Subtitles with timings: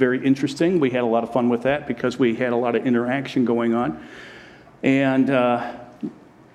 [0.00, 0.80] very interesting.
[0.80, 3.44] We had a lot of fun with that because we had a lot of interaction
[3.44, 4.02] going on.
[4.82, 5.74] And uh,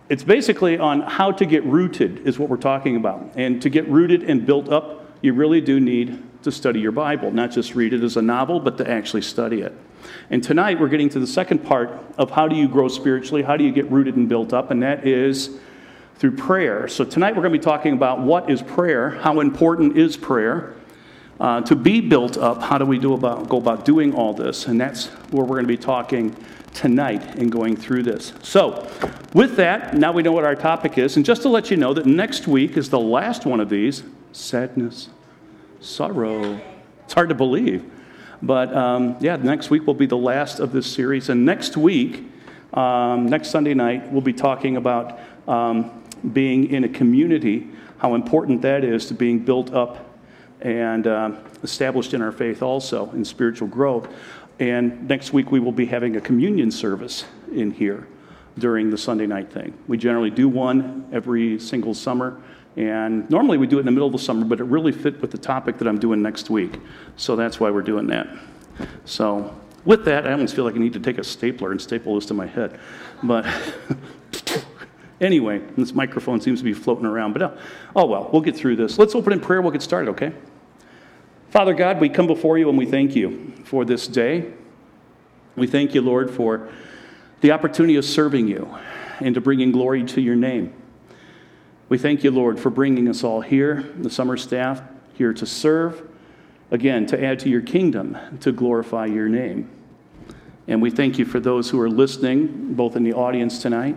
[0.09, 3.34] it's basically on how to get rooted, is what we're talking about.
[3.36, 7.31] And to get rooted and built up, you really do need to study your Bible,
[7.31, 9.73] not just read it as a novel, but to actually study it.
[10.32, 13.57] And tonight we're getting to the second part of how do you grow spiritually, how
[13.57, 15.57] do you get rooted and built up, and that is
[16.16, 16.88] through prayer.
[16.88, 20.75] So tonight we're going to be talking about what is prayer, how important is prayer.
[21.39, 24.68] Uh, to be built up, how do we do about, go about doing all this?
[24.68, 26.36] And that's where we're going to be talking
[26.73, 28.33] tonight and going through this.
[28.41, 28.89] So,
[29.33, 31.18] with that, now we know what our topic is.
[31.18, 34.03] And just to let you know that next week is the last one of these
[34.31, 35.09] sadness,
[35.81, 36.59] sorrow.
[37.03, 37.91] It's hard to believe.
[38.41, 41.30] But um, yeah, next week will be the last of this series.
[41.30, 42.23] And next week,
[42.73, 48.61] um, next Sunday night, we'll be talking about um, being in a community, how important
[48.61, 50.05] that is to being built up
[50.66, 54.11] and uh, established in our faith also in spiritual growth.
[54.59, 58.08] And next week, we will be having a communion service in here
[58.58, 59.77] during the Sunday night thing.
[59.88, 62.41] We generally do one every single summer.
[62.77, 65.21] And normally we do it in the middle of the summer, but it really fit
[65.21, 66.80] with the topic that I'm doing next week.
[67.16, 68.27] So that's why we're doing that.
[69.05, 69.55] So,
[69.86, 72.25] with that, I almost feel like I need to take a stapler and staple this
[72.25, 72.80] to my head.
[73.21, 73.45] But
[75.21, 77.33] anyway, this microphone seems to be floating around.
[77.33, 77.58] But oh,
[77.95, 78.97] oh well, we'll get through this.
[78.97, 79.61] Let's open in prayer.
[79.61, 80.33] We'll get started, okay?
[81.56, 84.52] Father God, we come before you and we thank you for this day.
[85.56, 86.67] We thank you, Lord, for
[87.39, 88.78] the opportunity of serving you
[89.22, 90.73] and to bringing glory to your name.
[91.88, 94.81] We thank you, Lord, for bringing us all here, the summer staff
[95.14, 96.06] here to serve,
[96.72, 99.70] again, to add to your kingdom, to glorify your name.
[100.67, 103.95] And we thank you for those who are listening, both in the audience tonight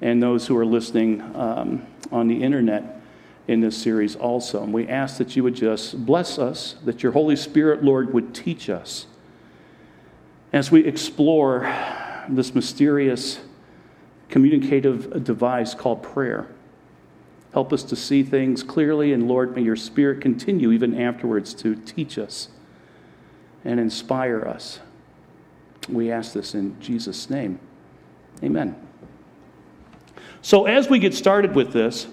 [0.00, 2.95] and those who are listening um, on the internet
[3.48, 4.62] in this series also.
[4.62, 8.34] And we ask that you would just bless us, that your Holy Spirit, Lord, would
[8.34, 9.06] teach us
[10.52, 11.72] as we explore
[12.28, 13.40] this mysterious
[14.28, 16.48] communicative device called prayer.
[17.52, 21.74] Help us to see things clearly, and Lord, may your Spirit continue even afterwards to
[21.74, 22.48] teach us
[23.64, 24.80] and inspire us.
[25.88, 27.60] We ask this in Jesus' name.
[28.42, 28.76] Amen.
[30.42, 32.06] So, as we get started with this,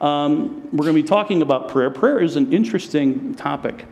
[0.00, 1.90] um, we're going to be talking about prayer.
[1.90, 3.84] Prayer is an interesting topic.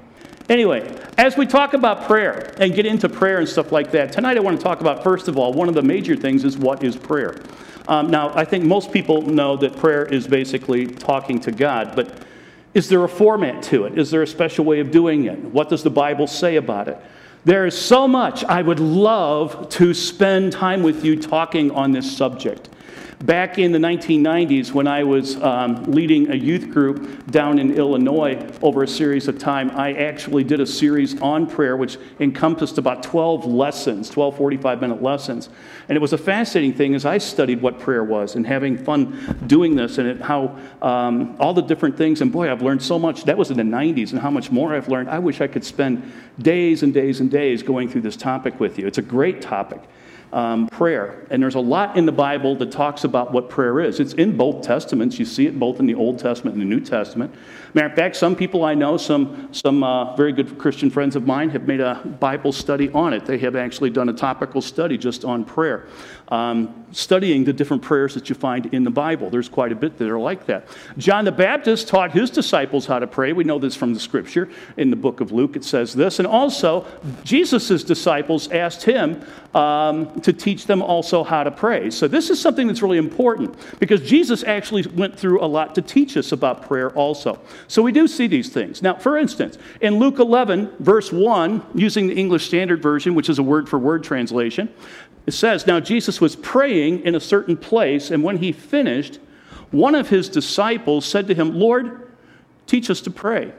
[0.49, 4.37] Anyway, as we talk about prayer and get into prayer and stuff like that, tonight
[4.37, 6.85] I want to talk about, first of all, one of the major things is what
[6.85, 7.43] is prayer?
[7.89, 12.23] Um, now, I think most people know that prayer is basically talking to God, but
[12.75, 13.99] is there a format to it?
[13.99, 15.39] Is there a special way of doing it?
[15.39, 16.99] What does the Bible say about it?
[17.45, 22.17] There is so much I would love to spend time with you talking on this
[22.17, 22.69] subject.
[23.21, 28.47] Back in the 1990s, when I was um, leading a youth group down in Illinois
[28.61, 33.03] over a series of time, I actually did a series on prayer, which encompassed about
[33.03, 35.49] 12 lessons, 12 45 minute lessons.
[35.89, 39.43] And it was a fascinating thing as I studied what prayer was and having fun
[39.47, 42.21] doing this and how um, all the different things.
[42.21, 43.25] And boy, I've learned so much.
[43.25, 45.09] That was in the 90s, and how much more I've learned.
[45.09, 48.79] I wish I could spend days and days and days going through this topic with
[48.79, 48.87] you.
[48.87, 49.81] It's a great topic
[50.33, 51.27] um, prayer.
[51.31, 54.01] And there's a lot in the Bible that talks about what prayer is.
[54.01, 55.19] It's in both Testaments.
[55.19, 57.35] You see it both in the Old Testament and the New Testament.
[57.75, 61.27] Matter of fact, some people I know, some, some uh, very good Christian friends of
[61.27, 63.27] mine, have made a Bible study on it.
[63.27, 65.87] They have actually done a topical study just on prayer
[66.29, 69.31] um, studying the different prayers that you find in the Bible.
[69.31, 70.67] There's quite a bit that are like that.
[70.99, 73.33] John the Baptist taught his disciples how to pray.
[73.33, 74.49] We know this from the scripture.
[74.77, 76.19] In the book of Luke, it says this.
[76.19, 76.87] And also,
[77.23, 81.91] Jesus' disciples asked him um, to teach them also how to pray.
[81.91, 85.83] So, this is something that's really important because Jesus actually went through a lot to
[85.83, 87.41] teach us about prayer also.
[87.69, 88.83] So, we do see these things.
[88.83, 93.39] Now, for instance, in Luke 11, verse 1, using the English Standard Version, which is
[93.39, 94.69] a word for word translation,
[95.27, 99.19] it says, Now Jesus was praying in a certain place, and when he finished,
[99.71, 102.13] one of his disciples said to him, Lord,
[102.67, 103.53] teach us to pray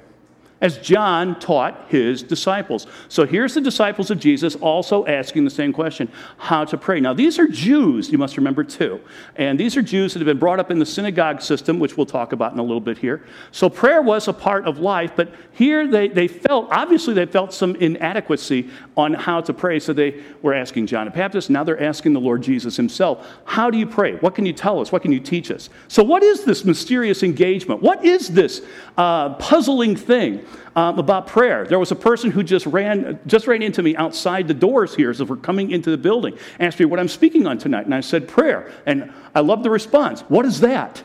[0.60, 2.88] as John taught his disciples.
[3.10, 7.00] So here's the disciples of Jesus also asking the same question how to pray.
[7.00, 9.00] Now, these are Jews, you must remember too.
[9.36, 12.06] And these are Jews that have been brought up in the synagogue system, which we'll
[12.06, 13.26] talk about in a little bit here.
[13.52, 17.54] So prayer was a part of life, but here they, they felt, obviously, they felt
[17.54, 19.80] some inadequacy on how to pray.
[19.80, 21.50] So they were asking John the Baptist.
[21.50, 24.16] Now they're asking the Lord Jesus himself, How do you pray?
[24.16, 24.92] What can you tell us?
[24.92, 25.70] What can you teach us?
[25.88, 27.82] So, what is this mysterious engagement?
[27.82, 28.62] What is this
[28.98, 30.46] uh, puzzling thing?
[30.76, 31.66] Um, about prayer.
[31.66, 35.10] There was a person who just ran, just ran into me outside the doors here
[35.10, 37.86] as if we're coming into the building, asked me what I'm speaking on tonight.
[37.86, 38.72] And I said, prayer.
[38.86, 40.22] And I love the response.
[40.22, 41.04] What is that?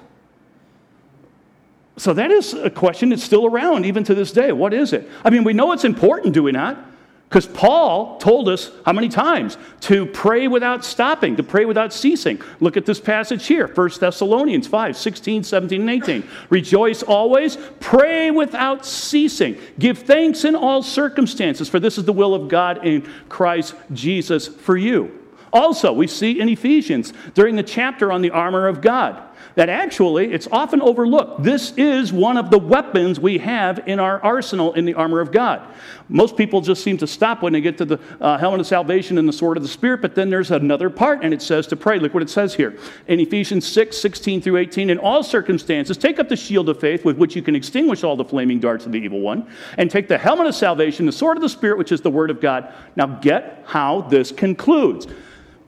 [1.96, 4.52] So that is a question that's still around even to this day.
[4.52, 5.08] What is it?
[5.24, 6.91] I mean, we know it's important, do we not?
[7.32, 12.42] Because Paul told us how many times to pray without stopping, to pray without ceasing.
[12.60, 16.28] Look at this passage here 1 Thessalonians 5 16, 17, and 18.
[16.50, 19.56] Rejoice always, pray without ceasing.
[19.78, 24.46] Give thanks in all circumstances, for this is the will of God in Christ Jesus
[24.46, 25.18] for you.
[25.54, 29.22] Also, we see in Ephesians during the chapter on the armor of God
[29.54, 31.42] that actually it's often overlooked.
[31.42, 35.32] This is one of the weapons we have in our arsenal in the armor of
[35.32, 35.62] God.
[36.08, 39.18] Most people just seem to stop when they get to the uh, helmet of salvation
[39.18, 41.76] and the sword of the Spirit, but then there's another part, and it says to
[41.76, 41.98] pray.
[41.98, 44.90] Look what it says here in Ephesians 6 16 through 18.
[44.90, 48.16] In all circumstances, take up the shield of faith with which you can extinguish all
[48.16, 51.36] the flaming darts of the evil one, and take the helmet of salvation, the sword
[51.36, 52.72] of the Spirit, which is the word of God.
[52.96, 55.06] Now, get how this concludes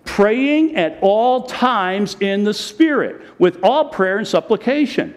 [0.05, 5.15] praying at all times in the Spirit, with all prayer and supplication.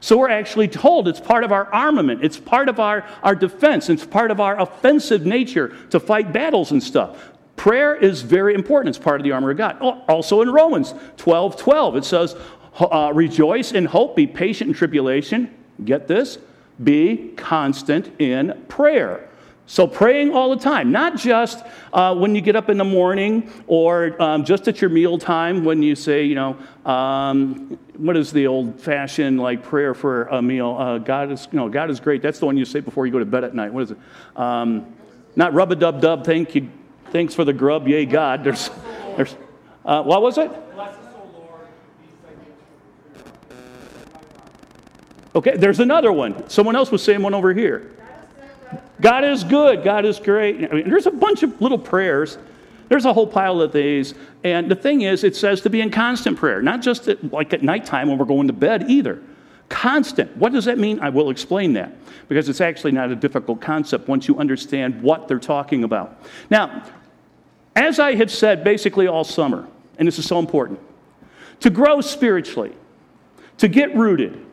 [0.00, 3.88] So we're actually told it's part of our armament, it's part of our, our defense,
[3.88, 7.32] it's part of our offensive nature to fight battles and stuff.
[7.56, 8.94] Prayer is very important.
[8.94, 9.80] It's part of the armor of God.
[9.80, 12.36] Also in Romans 12 12, it says,
[12.78, 15.54] uh, Rejoice in hope, be patient in tribulation.
[15.84, 16.38] Get this?
[16.82, 19.28] Be constant in prayer.
[19.68, 23.50] So, praying all the time, not just uh, when you get up in the morning
[23.66, 26.56] or um, just at your meal time when you say, you know,
[26.88, 30.76] um, what is the old fashioned like prayer for a meal?
[30.78, 32.22] Uh, God is, you know, God is great.
[32.22, 33.72] That's the one you say before you go to bed at night.
[33.72, 33.98] What is it?
[34.36, 34.94] Um,
[35.34, 36.24] not rub a dub dub.
[36.24, 36.70] Thank you.
[37.10, 37.88] Thanks for the grub.
[37.88, 38.44] Yay, God.
[38.44, 38.70] There's,
[39.16, 39.34] there's.
[39.84, 40.50] Uh, what was it?
[45.34, 46.48] Okay, there's another one.
[46.48, 47.95] Someone else was saying one over here.
[49.00, 49.84] God is good.
[49.84, 50.70] God is great.
[50.70, 52.38] I mean, there's a bunch of little prayers.
[52.88, 54.14] There's a whole pile of these.
[54.44, 57.52] And the thing is, it says to be in constant prayer, not just at, like
[57.52, 59.22] at nighttime when we're going to bed either.
[59.68, 60.36] Constant.
[60.36, 61.00] What does that mean?
[61.00, 61.92] I will explain that
[62.28, 66.22] because it's actually not a difficult concept once you understand what they're talking about.
[66.50, 66.84] Now,
[67.74, 69.66] as I have said basically all summer,
[69.98, 70.78] and this is so important,
[71.60, 72.72] to grow spiritually,
[73.58, 74.44] to get rooted,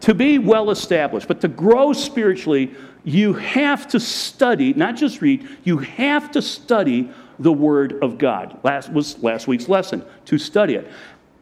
[0.00, 5.48] to be well established, but to grow spiritually, you have to study, not just read,
[5.64, 8.58] you have to study the Word of God.
[8.62, 10.88] Last was last week's lesson, to study it.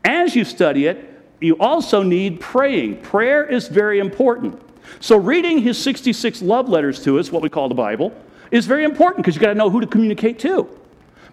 [0.04, 1.06] As you study it,
[1.40, 3.02] you also need praying.
[3.02, 4.60] Prayer is very important.
[5.00, 8.12] So, reading his 66 love letters to us, what we call the Bible,
[8.50, 10.68] is very important because you got to know who to communicate to.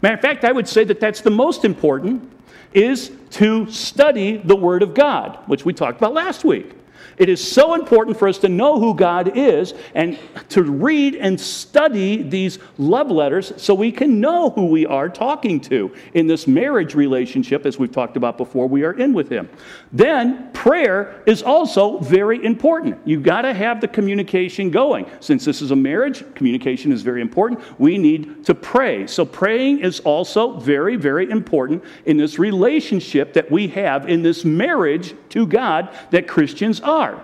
[0.01, 2.29] Matter of fact, I would say that that's the most important,
[2.73, 6.76] is to study the Word of God, which we talked about last week.
[7.17, 10.19] It is so important for us to know who God is and
[10.49, 15.59] to read and study these love letters so we can know who we are talking
[15.61, 19.49] to in this marriage relationship, as we've talked about before, we are in with Him.
[19.91, 22.99] Then, prayer is also very important.
[23.03, 25.09] You've got to have the communication going.
[25.19, 27.61] Since this is a marriage, communication is very important.
[27.79, 29.07] We need to pray.
[29.07, 34.45] So, praying is also very, very important in this relationship that we have in this
[34.45, 37.23] marriage to God that Christians are are.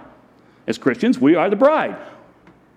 [0.68, 1.98] As Christians, we are the bride.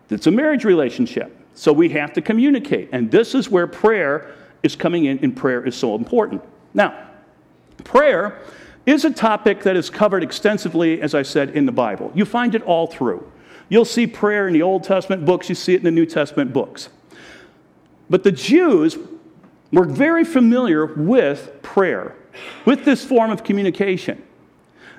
[0.09, 1.37] It's a marriage relationship.
[1.55, 2.89] So we have to communicate.
[2.93, 6.43] And this is where prayer is coming in, and prayer is so important.
[6.75, 7.09] Now,
[7.85, 8.41] prayer
[8.87, 12.11] is a topic that is covered extensively, as I said, in the Bible.
[12.15, 13.31] You find it all through.
[13.69, 16.53] You'll see prayer in the Old Testament books, you see it in the New Testament
[16.53, 16.89] books.
[18.09, 18.97] But the Jews
[19.73, 22.15] were very familiar with prayer,
[22.65, 24.23] with this form of communication.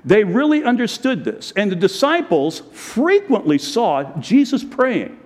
[0.07, 5.19] They really understood this, and the disciples frequently saw Jesus praying.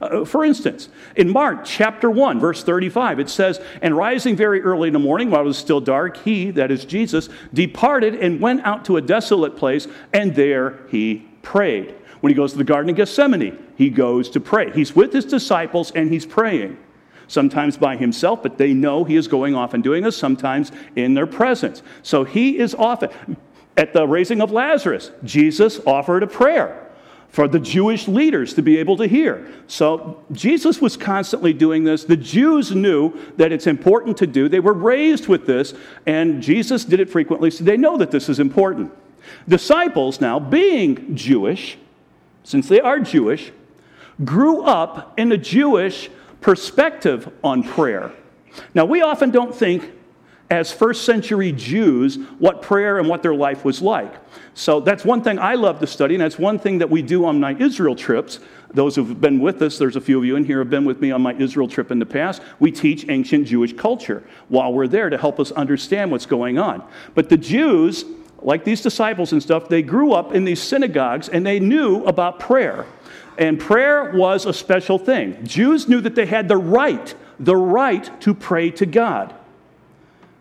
[0.00, 4.88] Uh, for instance, in Mark chapter 1, verse 35, it says, And rising very early
[4.88, 8.64] in the morning, while it was still dark, he, that is Jesus, departed and went
[8.64, 11.94] out to a desolate place, and there he prayed.
[12.20, 14.70] When he goes to the Garden of Gethsemane, he goes to pray.
[14.70, 16.78] He's with his disciples and he's praying.
[17.28, 21.12] Sometimes by himself, but they know he is going off and doing this, sometimes in
[21.12, 21.82] their presence.
[22.02, 23.10] So he is often.
[23.76, 26.78] At the raising of Lazarus, Jesus offered a prayer
[27.28, 29.50] for the Jewish leaders to be able to hear.
[29.66, 32.04] So Jesus was constantly doing this.
[32.04, 34.50] The Jews knew that it's important to do.
[34.50, 35.72] They were raised with this,
[36.04, 38.92] and Jesus did it frequently, so they know that this is important.
[39.48, 41.78] Disciples, now being Jewish,
[42.44, 43.50] since they are Jewish,
[44.24, 46.10] grew up in a Jewish
[46.42, 48.12] perspective on prayer.
[48.74, 49.90] Now, we often don't think
[50.50, 54.14] as first century Jews what prayer and what their life was like.
[54.54, 57.24] So that's one thing I love to study, and that's one thing that we do
[57.24, 58.38] on my Israel trips.
[58.74, 61.00] Those who've been with us, there's a few of you in here have been with
[61.00, 62.42] me on my Israel trip in the past.
[62.58, 66.86] We teach ancient Jewish culture while we're there to help us understand what's going on.
[67.14, 68.04] But the Jews,
[68.40, 72.38] like these disciples and stuff, they grew up in these synagogues and they knew about
[72.38, 72.86] prayer.
[73.38, 75.44] And prayer was a special thing.
[75.46, 79.34] Jews knew that they had the right the right to pray to God.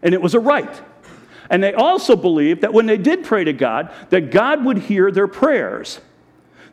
[0.04, 0.82] And it was a right.
[1.50, 5.12] And they also believed that when they did pray to God, that God would hear
[5.12, 6.00] their prayers.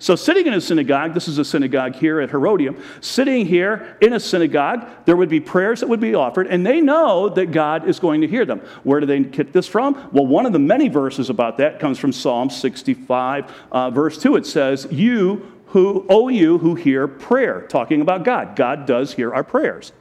[0.01, 4.13] So, sitting in a synagogue, this is a synagogue here at Herodium, sitting here in
[4.13, 7.89] a synagogue, there would be prayers that would be offered, and they know that God
[7.89, 8.61] is going to hear them.
[8.85, 10.09] Where do they get this from?
[10.13, 14.37] Well, one of the many verses about that comes from Psalm 65, uh, verse 2.
[14.37, 18.55] It says, You who, oh, you who hear prayer, talking about God.
[18.55, 19.93] God does hear our prayers.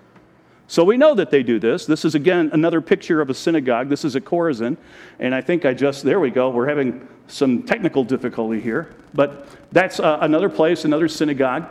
[0.68, 1.86] So we know that they do this.
[1.86, 3.88] This is, again, another picture of a synagogue.
[3.88, 4.76] This is a Chorazin.
[5.20, 6.50] And I think I just, there we go.
[6.50, 8.94] We're having some technical difficulty here.
[9.14, 11.70] But that's uh, another place, another synagogue.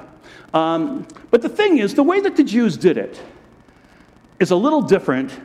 [0.55, 3.21] Um, but the thing is, the way that the Jews did it
[4.41, 5.38] is a little different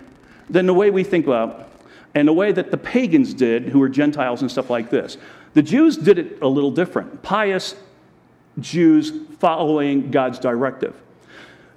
[0.50, 1.70] than the way we think about
[2.16, 5.18] and the way that the pagans did, who were Gentiles and stuff like this.
[5.54, 7.22] The Jews did it a little different.
[7.22, 7.76] Pious
[8.60, 10.96] Jews following God's directive.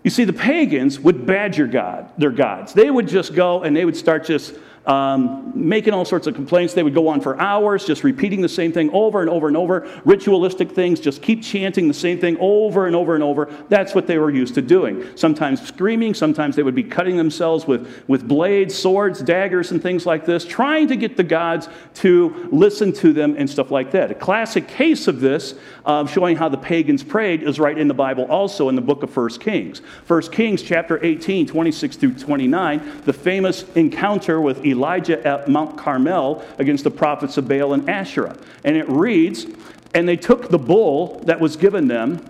[0.04, 2.74] You see, the pagans would badger God, their gods.
[2.74, 4.54] They would just go and they would start just
[4.86, 6.74] um, making all sorts of complaints.
[6.74, 9.56] They would go on for hours, just repeating the same thing over and over and
[9.56, 9.88] over.
[10.04, 13.46] Ritualistic things, just keep chanting the same thing over and over and over.
[13.68, 15.16] That's what they were used to doing.
[15.16, 20.04] Sometimes screaming, sometimes they would be cutting themselves with, with blades, swords, daggers, and things
[20.04, 24.10] like this, trying to get the gods to listen to them and stuff like that.
[24.10, 25.54] A classic case of this,
[25.86, 29.02] uh, showing how the pagans prayed, is right in the Bible also in the book
[29.02, 29.80] of 1 Kings.
[30.06, 36.44] 1 Kings chapter 18, 26 through 29, the famous encounter with Elijah at Mount Carmel
[36.58, 38.36] against the prophets of Baal and Asherah.
[38.64, 39.46] And it reads,
[39.94, 42.24] And they took the bull that was given them,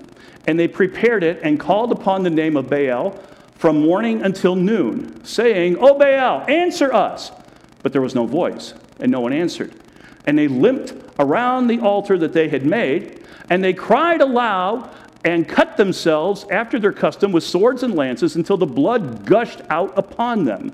[0.46, 3.18] and they prepared it and called upon the name of Baal
[3.56, 7.30] from morning until noon, saying, O Baal, answer us.
[7.82, 9.72] But there was no voice, and no one answered.
[10.26, 14.90] And they limped around the altar that they had made, and they cried aloud
[15.24, 19.96] and cut themselves after their custom with swords and lances until the blood gushed out
[19.96, 20.72] upon them.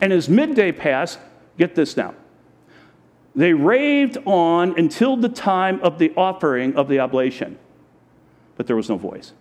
[0.00, 1.18] And as midday passed,
[1.58, 2.14] get this now,
[3.34, 7.58] they raved on until the time of the offering of the oblation.
[8.56, 9.32] But there was no voice.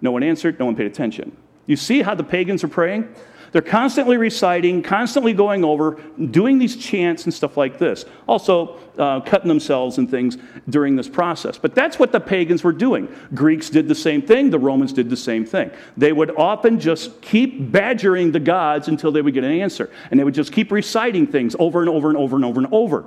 [0.00, 1.36] No one answered, no one paid attention.
[1.66, 3.14] You see how the pagans are praying?
[3.52, 8.04] They're constantly reciting, constantly going over, doing these chants and stuff like this.
[8.28, 10.38] Also, uh, cutting themselves and things
[10.68, 11.58] during this process.
[11.58, 13.08] But that's what the pagans were doing.
[13.34, 15.70] Greeks did the same thing, the Romans did the same thing.
[15.96, 19.90] They would often just keep badgering the gods until they would get an answer.
[20.10, 22.72] And they would just keep reciting things over and over and over and over and
[22.72, 23.04] over.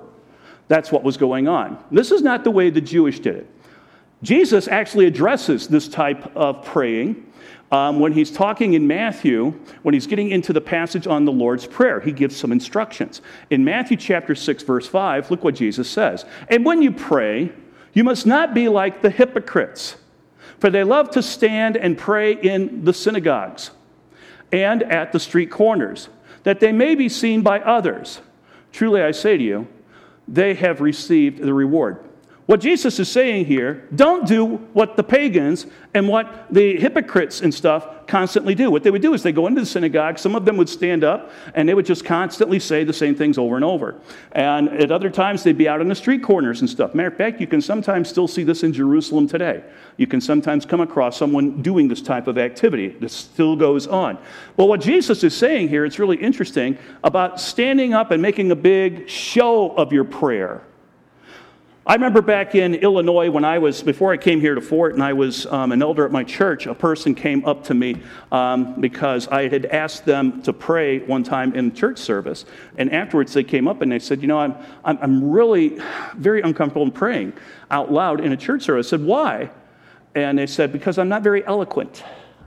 [0.68, 1.82] That's what was going on.
[1.92, 3.50] This is not the way the Jewish did it.
[4.24, 7.32] Jesus actually addresses this type of praying
[7.74, 11.66] um, when he's talking in Matthew, when he's getting into the passage on the Lord's
[11.66, 13.20] Prayer, he gives some instructions.
[13.50, 16.24] In Matthew chapter 6, verse 5, look what Jesus says.
[16.50, 17.52] And when you pray,
[17.92, 19.96] you must not be like the hypocrites,
[20.60, 23.72] for they love to stand and pray in the synagogues
[24.52, 26.10] and at the street corners,
[26.44, 28.22] that they may be seen by others.
[28.72, 29.68] Truly I say to you,
[30.28, 31.98] they have received the reward.
[32.46, 37.54] What Jesus is saying here, don't do what the pagans and what the hypocrites and
[37.54, 38.70] stuff constantly do.
[38.70, 41.06] What they would do is they go into the synagogue, some of them would stand
[41.06, 43.96] up, and they would just constantly say the same things over and over.
[44.34, 46.94] And at other times, they'd be out on the street corners and stuff.
[46.94, 49.64] Matter of fact, you can sometimes still see this in Jerusalem today.
[49.96, 52.90] You can sometimes come across someone doing this type of activity.
[52.90, 54.18] This still goes on.
[54.58, 58.56] Well, what Jesus is saying here, it's really interesting about standing up and making a
[58.56, 60.62] big show of your prayer.
[61.86, 65.04] I remember back in Illinois when I was, before I came here to Fort and
[65.04, 68.80] I was um, an elder at my church, a person came up to me um,
[68.80, 72.46] because I had asked them to pray one time in church service.
[72.78, 75.78] And afterwards they came up and they said, You know, I'm, I'm, I'm really
[76.16, 77.34] very uncomfortable in praying
[77.70, 78.88] out loud in a church service.
[78.88, 79.50] I said, Why?
[80.16, 82.02] And they said, Because I'm not very eloquent.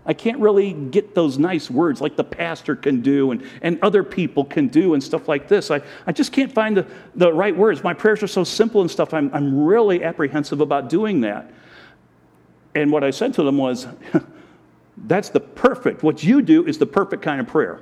[0.06, 4.04] I can't really get those nice words like the pastor can do and, and other
[4.04, 5.70] people can do and stuff like this.
[5.70, 6.86] I, I just can't find the,
[7.16, 7.82] the right words.
[7.82, 9.12] My prayers are so simple and stuff.
[9.12, 11.52] I'm, I'm really apprehensive about doing that.
[12.76, 13.88] And what I said to them was,
[14.96, 17.80] that's the perfect, what you do is the perfect kind of prayer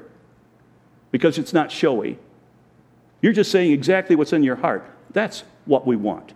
[1.11, 2.19] because it's not showy.
[3.21, 4.91] You're just saying exactly what's in your heart.
[5.11, 6.33] That's what we want.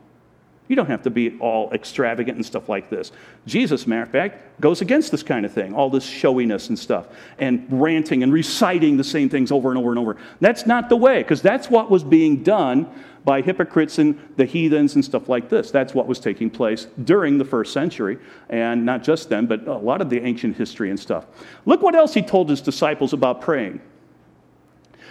[0.68, 3.10] You don't have to be all extravagant and stuff like this.
[3.46, 7.06] Jesus, matter of fact, goes against this kind of thing, all this showiness and stuff,
[7.38, 10.16] and ranting and reciting the same things over and over and over.
[10.40, 12.86] That's not the way, because that's what was being done
[13.24, 15.70] by hypocrites and the heathens and stuff like this.
[15.70, 18.18] That's what was taking place during the first century,
[18.50, 21.26] and not just then, but a lot of the ancient history and stuff.
[21.64, 23.80] Look what else he told his disciples about praying.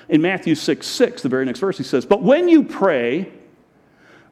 [0.09, 3.31] In Matthew 6 6, the very next verse, he says, But when you pray,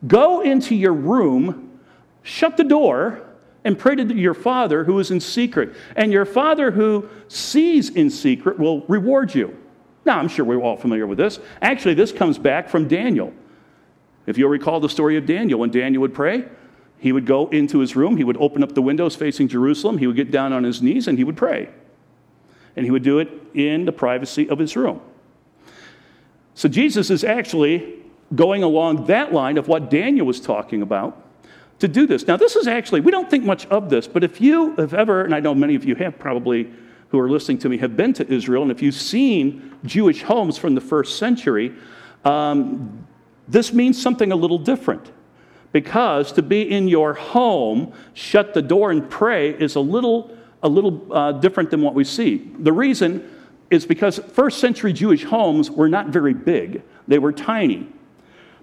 [0.07, 1.79] Go into your room,
[2.23, 3.21] shut the door,
[3.63, 5.75] and pray to your Father who is in secret.
[5.95, 9.57] And your Father who sees in secret will reward you.
[10.05, 11.39] Now, I'm sure we're all familiar with this.
[11.61, 13.33] Actually, this comes back from Daniel.
[14.27, 16.45] If you'll recall the story of Daniel, when Daniel would pray,
[16.99, 20.07] he would go into his room, he would open up the windows facing Jerusalem, he
[20.07, 21.69] would get down on his knees, and he would pray.
[22.75, 25.01] And he would do it in the privacy of his room.
[26.53, 31.21] So Jesus is actually going along that line of what Daniel was talking about
[31.79, 32.25] to do this.
[32.27, 35.23] Now, this is actually, we don't think much of this, but if you have ever,
[35.23, 36.71] and I know many of you have probably
[37.09, 40.57] who are listening to me have been to Israel, and if you've seen Jewish homes
[40.57, 41.73] from the first century,
[42.23, 43.05] um,
[43.47, 45.11] this means something a little different.
[45.71, 50.69] Because to be in your home, shut the door and pray is a little, a
[50.69, 52.49] little uh, different than what we see.
[52.59, 53.29] The reason
[53.69, 57.89] is because first century Jewish homes were not very big, they were tiny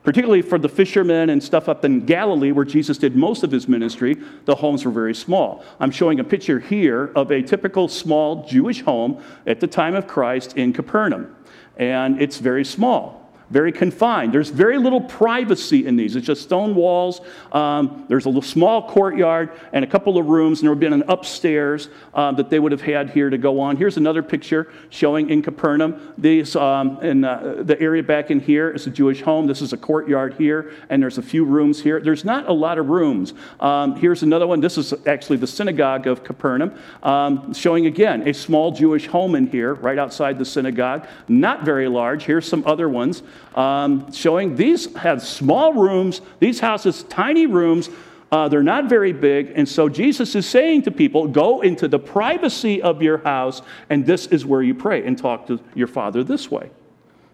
[0.03, 3.69] particularly for the fishermen and stuff up in Galilee where Jesus did most of his
[3.69, 5.65] ministry, the homes were very small.
[5.81, 10.07] I'm showing a picture here of a typical small Jewish home at the time of
[10.07, 11.35] Christ in Capernaum.
[11.77, 13.22] And it's very small
[13.53, 14.33] very confined.
[14.33, 16.17] There's very little privacy in these.
[16.17, 17.21] It's just stone walls.
[17.53, 21.03] Um, there's a small courtyard and a couple of rooms, and there would have been
[21.03, 23.77] an upstairs uh, that they would have had here to go on.
[23.77, 26.15] Here's another picture showing in Capernaum.
[26.17, 29.47] These, um, in uh, the area back in here is a Jewish home.
[29.47, 32.01] This is a courtyard here, and there's a few rooms here.
[32.01, 33.35] There's not a lot of rooms.
[33.61, 34.61] Um, here's another one.
[34.61, 39.47] This is actually the synagogue of Capernaum, um, showing again a small Jewish home in
[39.47, 41.07] here, right outside the synagogue.
[41.29, 42.25] Not very large.
[42.25, 43.23] Here's some other ones
[43.55, 47.91] um, showing these have small rooms, these houses, tiny rooms.
[48.31, 49.53] Uh, they're not very big.
[49.55, 54.07] And so Jesus is saying to people, go into the privacy of your house, and
[54.07, 56.71] this is where you pray and talk to your Father this way.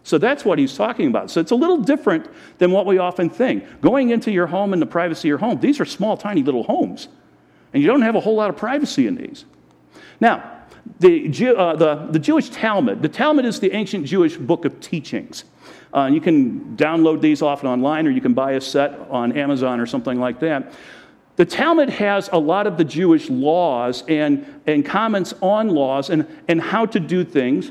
[0.02, 1.30] So that's what he's talking about.
[1.30, 2.26] So it's a little different
[2.58, 3.80] than what we often think.
[3.80, 6.62] Going into your home in the privacy of your home, these are small, tiny little
[6.62, 7.08] homes.
[7.72, 9.44] And you don't have a whole lot of privacy in these.
[10.18, 10.62] Now,
[11.00, 15.44] the, uh, the, the Jewish Talmud, the Talmud is the ancient Jewish book of teachings.
[15.92, 19.80] Uh, you can download these often online, or you can buy a set on Amazon
[19.80, 20.72] or something like that.
[21.36, 26.26] The Talmud has a lot of the Jewish laws and, and comments on laws and,
[26.48, 27.70] and how to do things.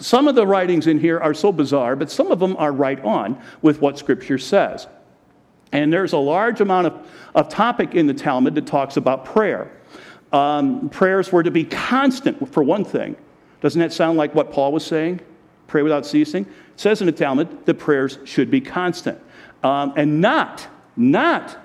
[0.00, 3.02] Some of the writings in here are so bizarre, but some of them are right
[3.04, 4.88] on with what Scripture says.
[5.70, 9.70] And there's a large amount of, of topic in the Talmud that talks about prayer.
[10.32, 13.16] Um, prayers were to be constant, for one thing.
[13.60, 15.20] Doesn't that sound like what Paul was saying?
[15.68, 16.46] Pray without ceasing
[16.82, 19.18] says in the Talmud the prayers should be constant
[19.62, 20.66] um, and not,
[20.96, 21.56] not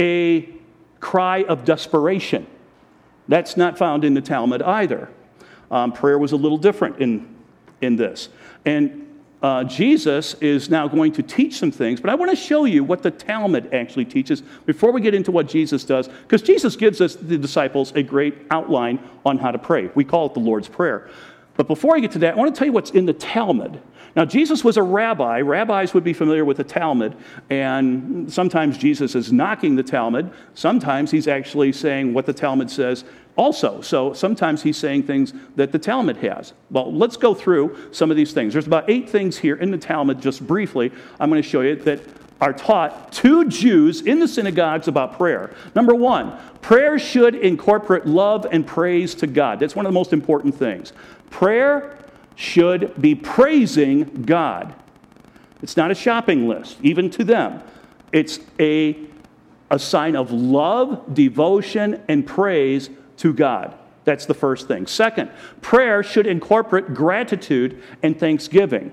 [0.00, 0.48] a
[1.00, 2.46] cry of desperation.
[3.28, 5.08] That's not found in the Talmud either.
[5.70, 7.34] Um, prayer was a little different in,
[7.80, 8.28] in this.
[8.64, 9.02] And
[9.42, 12.82] uh, Jesus is now going to teach some things, but I want to show you
[12.82, 17.00] what the Talmud actually teaches before we get into what Jesus does, because Jesus gives
[17.00, 19.90] us, the disciples, a great outline on how to pray.
[19.94, 21.10] We call it the Lord's Prayer.
[21.56, 23.80] But before I get to that, I want to tell you what's in the Talmud.
[24.16, 25.40] Now, Jesus was a rabbi.
[25.42, 27.14] Rabbis would be familiar with the Talmud,
[27.50, 30.32] and sometimes Jesus is knocking the Talmud.
[30.54, 33.04] Sometimes he's actually saying what the Talmud says
[33.36, 33.82] also.
[33.82, 36.54] So sometimes he's saying things that the Talmud has.
[36.70, 38.54] Well, let's go through some of these things.
[38.54, 41.76] There's about eight things here in the Talmud, just briefly, I'm going to show you
[41.76, 42.00] that
[42.40, 45.54] are taught to Jews in the synagogues about prayer.
[45.74, 49.60] Number one, prayer should incorporate love and praise to God.
[49.60, 50.92] That's one of the most important things.
[51.30, 51.98] Prayer
[52.36, 54.74] should be praising God.
[55.62, 57.62] It's not a shopping list, even to them.
[58.12, 58.96] It's a,
[59.70, 63.74] a sign of love, devotion, and praise to God.
[64.04, 64.86] That's the first thing.
[64.86, 65.30] Second,
[65.62, 68.92] prayer should incorporate gratitude and thanksgiving.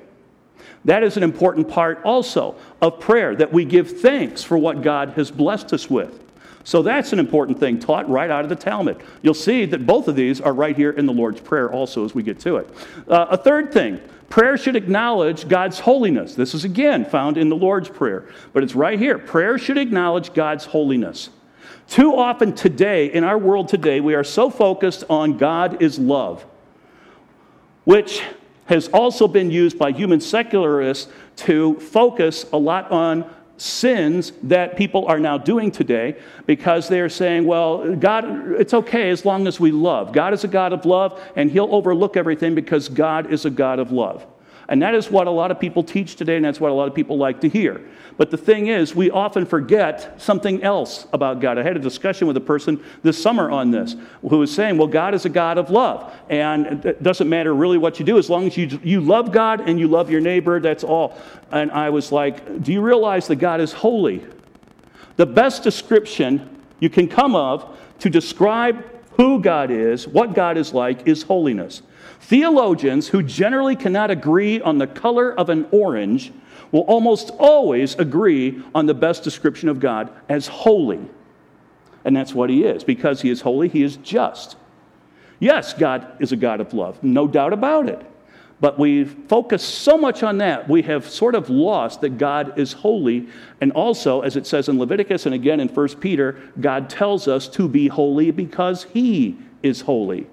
[0.86, 5.10] That is an important part also of prayer, that we give thanks for what God
[5.12, 6.20] has blessed us with.
[6.64, 9.04] So that's an important thing taught right out of the Talmud.
[9.22, 12.16] You'll see that both of these are right here in the Lord's Prayer also as
[12.16, 12.70] we get to it.
[13.08, 14.00] Uh, a third thing
[14.30, 16.34] prayer should acknowledge God's holiness.
[16.34, 19.20] This is again found in the Lord's Prayer, but it's right here.
[19.20, 21.30] Prayer should acknowledge God's holiness.
[21.88, 26.46] Too often today, in our world today, we are so focused on God is love,
[27.84, 28.24] which
[28.66, 35.06] has also been used by human secularists to focus a lot on sins that people
[35.08, 39.72] are now doing today because they're saying, well, God, it's okay as long as we
[39.72, 40.12] love.
[40.12, 43.80] God is a God of love, and He'll overlook everything because God is a God
[43.80, 44.26] of love.
[44.74, 46.88] And that is what a lot of people teach today, and that's what a lot
[46.88, 47.80] of people like to hear.
[48.18, 51.60] But the thing is, we often forget something else about God.
[51.60, 53.96] I had a discussion with a person this summer on this
[54.28, 56.12] who was saying, well, God is a God of love.
[56.28, 59.70] And it doesn't matter really what you do, as long as you, you love God
[59.70, 61.20] and you love your neighbor, that's all.
[61.52, 64.26] And I was like, do you realize that God is holy?
[65.18, 68.84] The best description you can come of to describe
[69.18, 71.84] who God is, what God is like, is holiness.
[72.24, 76.32] Theologians who generally cannot agree on the color of an orange
[76.72, 81.02] will almost always agree on the best description of God as holy.
[82.06, 82.86] And that's what he is.
[82.86, 84.56] Because he is holy, he is just.
[85.40, 88.02] Yes, God is a God of love, no doubt about it.
[88.62, 92.72] But we focus so much on that, we have sort of lost that God is
[92.72, 93.28] holy.
[93.60, 97.50] And also, as it says in Leviticus and again in 1 Peter, God tells us
[97.50, 100.28] to be holy because he is holy.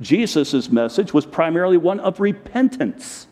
[0.00, 3.26] Jesus' message was primarily one of repentance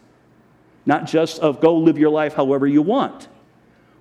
[0.88, 3.28] not just of go live your life however you want.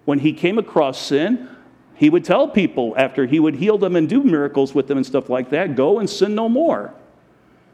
[0.05, 1.49] When he came across sin,
[1.95, 5.05] he would tell people after he would heal them and do miracles with them and
[5.05, 6.93] stuff like that go and sin no more.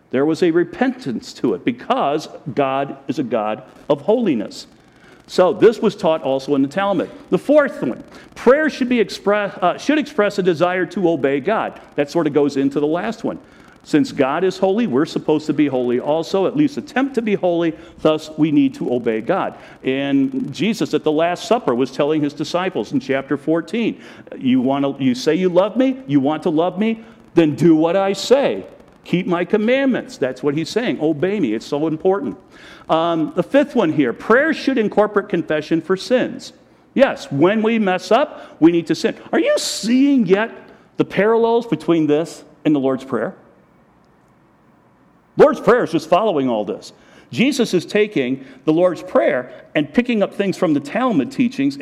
[0.09, 4.65] There was a repentance to it because God is a God of holiness.
[5.27, 7.09] So this was taught also in the Talmud.
[7.29, 8.03] The fourth one,
[8.33, 11.79] prayer should be express, uh, should express a desire to obey God.
[11.95, 13.39] That sort of goes into the last one.
[13.85, 17.35] Since God is holy, we're supposed to be holy also, at least attempt to be
[17.35, 17.77] holy.
[17.99, 19.57] Thus, we need to obey God.
[19.83, 24.01] And Jesus at the Last Supper was telling his disciples in chapter 14
[24.37, 26.01] You, want to, you say you love me?
[26.07, 27.03] You want to love me?
[27.33, 28.65] Then do what I say.
[29.03, 30.17] Keep my commandments.
[30.17, 31.01] That's what he's saying.
[31.01, 31.53] Obey me.
[31.53, 32.37] It's so important.
[32.87, 36.53] Um, the fifth one here prayer should incorporate confession for sins.
[36.93, 39.17] Yes, when we mess up, we need to sin.
[39.33, 40.51] Are you seeing yet
[40.95, 43.35] the parallels between this and the Lord's Prayer?
[45.37, 46.93] Lord's Prayer is just following all this.
[47.31, 51.79] Jesus is taking the Lord's Prayer and picking up things from the Talmud teachings,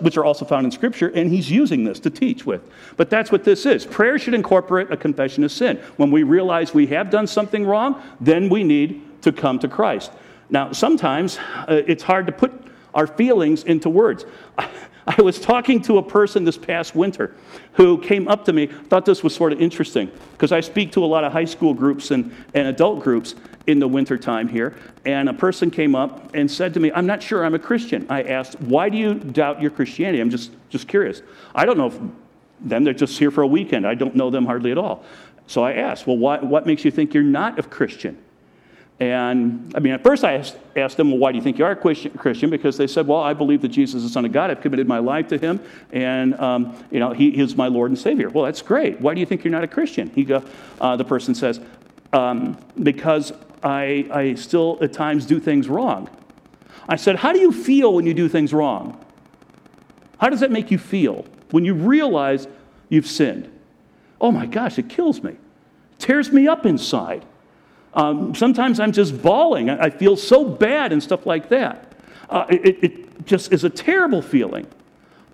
[0.00, 2.62] which are also found in Scripture, and he's using this to teach with.
[2.96, 3.84] But that's what this is.
[3.84, 5.76] Prayer should incorporate a confession of sin.
[5.96, 10.10] When we realize we have done something wrong, then we need to come to Christ.
[10.48, 12.52] Now, sometimes uh, it's hard to put
[12.94, 14.24] our feelings into words.
[15.18, 17.34] I was talking to a person this past winter
[17.72, 21.04] who came up to me, thought this was sort of interesting, because I speak to
[21.04, 23.34] a lot of high school groups and, and adult groups
[23.66, 24.76] in the wintertime here.
[25.06, 28.06] And a person came up and said to me, I'm not sure I'm a Christian.
[28.10, 30.20] I asked, Why do you doubt your Christianity?
[30.20, 31.22] I'm just, just curious.
[31.54, 31.98] I don't know if
[32.60, 33.86] them, they're just here for a weekend.
[33.86, 35.04] I don't know them hardly at all.
[35.46, 38.18] So I asked, Well, why, what makes you think you're not a Christian?
[39.00, 41.64] And I mean, at first I asked, asked, them, well, why do you think you
[41.64, 42.50] are a Christian?
[42.50, 44.50] Because they said, well, I believe that Jesus is the Son of God.
[44.50, 45.60] I've committed my life to him,
[45.92, 48.28] and, um, you know, he is my Lord and Savior.
[48.28, 49.00] Well, that's great.
[49.00, 50.10] Why do you think you're not a Christian?
[50.10, 50.42] He go,
[50.80, 51.60] uh, the person says,
[52.12, 53.32] um, because
[53.62, 56.10] I, I still at times do things wrong.
[56.88, 59.04] I said, how do you feel when you do things wrong?
[60.18, 62.48] How does that make you feel when you realize
[62.88, 63.48] you've sinned?
[64.20, 65.32] Oh my gosh, it kills me.
[65.32, 67.24] It tears me up inside.
[67.98, 69.68] Um, sometimes I'm just bawling.
[69.70, 71.92] I, feel so bad and stuff like that.
[72.30, 74.68] Uh, it, it just is a terrible feeling.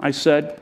[0.00, 0.58] I said,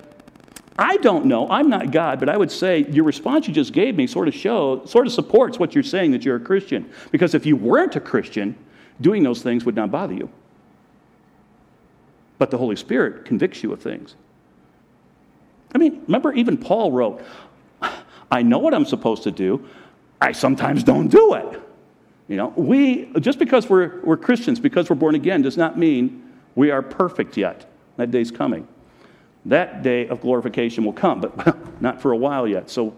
[0.76, 1.48] I don't know.
[1.48, 4.34] I'm not God, but I would say your response you just gave me sort of
[4.34, 6.90] show, sort of supports what you're saying that you're a Christian.
[7.12, 8.56] Because if you weren't a Christian,
[9.00, 10.28] doing those things would not bother you.
[12.38, 14.16] But the Holy Spirit convicts you of things.
[15.72, 17.22] I mean, remember, even Paul wrote,
[18.32, 19.68] I know what I'm supposed to do,
[20.20, 21.62] I sometimes don't do it.
[22.32, 26.32] You know, we, just because we're, we're Christians, because we're born again, does not mean
[26.54, 27.70] we are perfect yet.
[27.98, 28.66] That day's coming.
[29.44, 32.70] That day of glorification will come, but not for a while yet.
[32.70, 32.96] So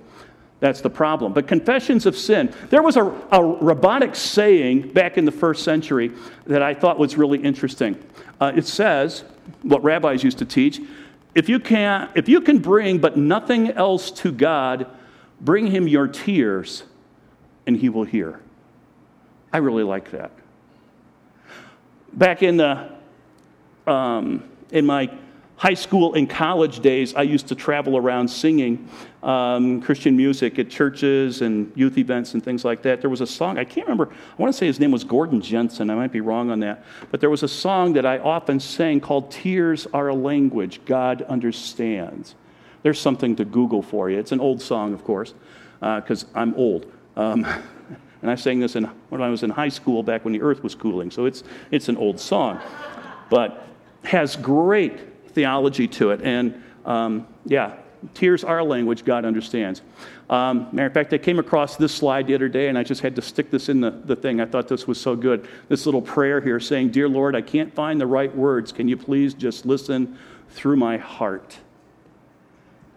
[0.60, 1.32] that's the problem.
[1.32, 2.54] But confessions of sin.
[2.70, 6.12] There was a, a rabbinic saying back in the first century
[6.46, 8.00] that I thought was really interesting.
[8.40, 9.24] Uh, it says,
[9.62, 10.80] what rabbis used to teach,
[11.34, 14.86] if you, can, if you can bring but nothing else to God,
[15.40, 16.84] bring him your tears,
[17.66, 18.38] and he will hear.
[19.54, 20.32] I really like that.
[22.12, 22.90] Back in the
[23.86, 25.08] um, in my
[25.56, 28.88] high school and college days, I used to travel around singing
[29.22, 33.00] um, Christian music at churches and youth events and things like that.
[33.00, 35.40] There was a song, I can't remember, I want to say his name was Gordon
[35.40, 35.88] Jensen.
[35.88, 36.84] I might be wrong on that.
[37.12, 41.22] But there was a song that I often sang called Tears Are a Language God
[41.22, 42.34] Understands.
[42.82, 44.18] There's something to Google for you.
[44.18, 45.32] It's an old song, of course,
[45.78, 46.90] because uh, I'm old.
[47.14, 47.46] Um,
[48.24, 50.62] And I sang this in, when I was in high school back when the earth
[50.62, 51.10] was cooling.
[51.10, 52.58] So it's, it's an old song,
[53.28, 53.66] but
[54.02, 56.22] has great theology to it.
[56.22, 57.76] And um, yeah,
[58.14, 59.82] tears are language God understands.
[60.30, 63.02] Um, matter of fact, I came across this slide the other day, and I just
[63.02, 64.40] had to stick this in the, the thing.
[64.40, 65.46] I thought this was so good.
[65.68, 68.72] This little prayer here saying, Dear Lord, I can't find the right words.
[68.72, 70.16] Can you please just listen
[70.48, 71.58] through my heart?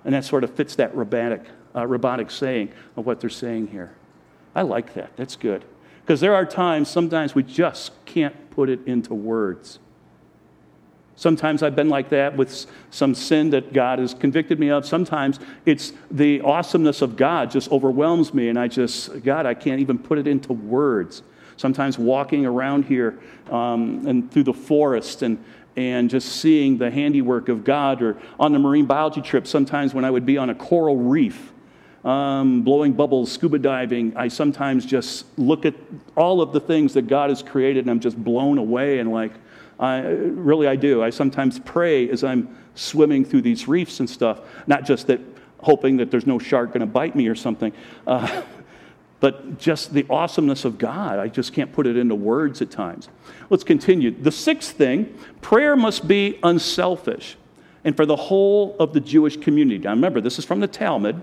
[0.05, 1.43] And that sort of fits that rabbinic,
[1.75, 3.91] uh, rabbinic saying of what they're saying here.
[4.57, 5.15] I like that.
[5.15, 5.63] That's good.
[6.01, 9.77] Because there are times, sometimes we just can't put it into words.
[11.15, 14.83] Sometimes I've been like that with some sin that God has convicted me of.
[14.83, 19.79] Sometimes it's the awesomeness of God just overwhelms me, and I just, God, I can't
[19.79, 21.21] even put it into words.
[21.55, 23.19] Sometimes walking around here
[23.51, 25.43] um, and through the forest and,
[25.75, 30.03] and just seeing the handiwork of God, or on the marine biology trip, sometimes when
[30.03, 31.51] I would be on a coral reef.
[32.03, 35.73] Um, blowing bubbles, scuba diving, I sometimes just look at
[36.15, 39.33] all of the things that God has created and I'm just blown away and like,
[39.79, 41.03] I, really, I do.
[41.03, 45.19] I sometimes pray as I'm swimming through these reefs and stuff, not just that
[45.59, 47.73] hoping that there's no shark going to bite me or something,
[48.05, 48.43] uh,
[49.19, 51.19] but just the awesomeness of God.
[51.19, 53.09] I just can't put it into words at times.
[53.49, 54.11] Let's continue.
[54.11, 57.35] The sixth thing prayer must be unselfish
[57.83, 59.79] and for the whole of the Jewish community.
[59.79, 61.21] Now, remember, this is from the Talmud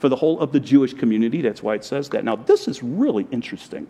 [0.00, 1.42] for the whole of the Jewish community.
[1.42, 2.24] That's why it says that.
[2.24, 3.86] Now, this is really interesting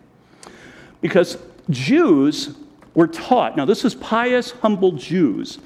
[0.99, 1.37] because
[1.69, 2.55] Jews
[2.93, 3.55] were taught.
[3.55, 5.59] Now, this is pious, humble Jews,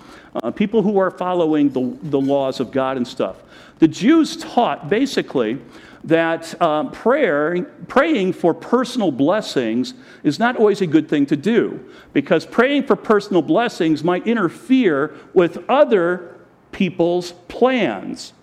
[0.44, 3.38] uh, people who are following the, the laws of God and stuff.
[3.80, 5.60] The Jews taught basically
[6.04, 11.84] that uh, prayer, praying for personal blessings is not always a good thing to do
[12.14, 16.38] because praying for personal blessings might interfere with other
[16.72, 18.34] people's plans.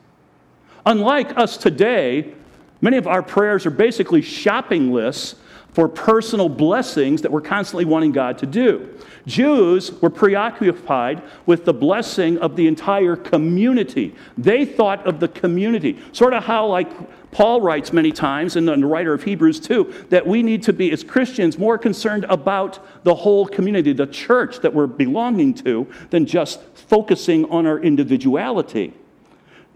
[0.85, 2.35] Unlike us today,
[2.81, 5.37] many of our prayers are basically shopping lists
[5.73, 8.99] for personal blessings that we're constantly wanting God to do.
[9.27, 14.14] Jews were preoccupied with the blessing of the entire community.
[14.37, 16.90] They thought of the community, sort of how, like
[17.31, 20.90] Paul writes many times, and the writer of Hebrews too, that we need to be,
[20.90, 26.27] as Christians, more concerned about the whole community, the church that we're belonging to, than
[26.27, 28.92] just focusing on our individuality.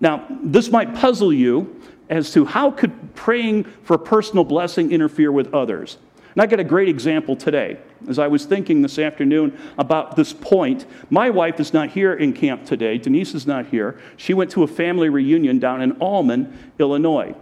[0.01, 5.53] Now, this might puzzle you as to how could praying for personal blessing interfere with
[5.55, 5.99] others.
[6.35, 7.79] And I got a great example today.
[8.09, 12.35] As I was thinking this afternoon about this point, my wife is not here in
[12.35, 12.99] camp today.
[12.99, 13.99] Denise is not here.
[14.19, 17.35] She went to a family reunion down in Allman, Illinois.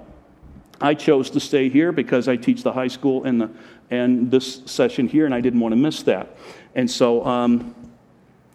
[0.81, 3.51] I chose to stay here because I teach the high school and, the,
[3.91, 6.37] and this session here, and I didn't want to miss that.
[6.77, 7.75] And so um,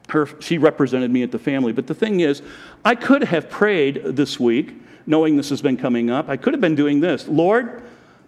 [0.10, 1.74] her, she represented me at the family.
[1.74, 2.42] But the thing is,
[2.84, 6.62] I could have prayed this week knowing this has been coming up, I could have
[6.62, 7.84] been doing this Lord,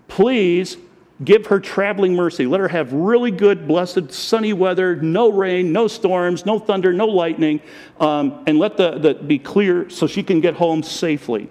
[0.08, 0.78] please
[1.24, 2.46] give her traveling mercy.
[2.46, 7.06] Let her have really good, blessed, sunny weather, no rain, no storms, no thunder, no
[7.06, 7.62] lightning,
[8.00, 11.50] um, and let the, the be clear so she can get home safely.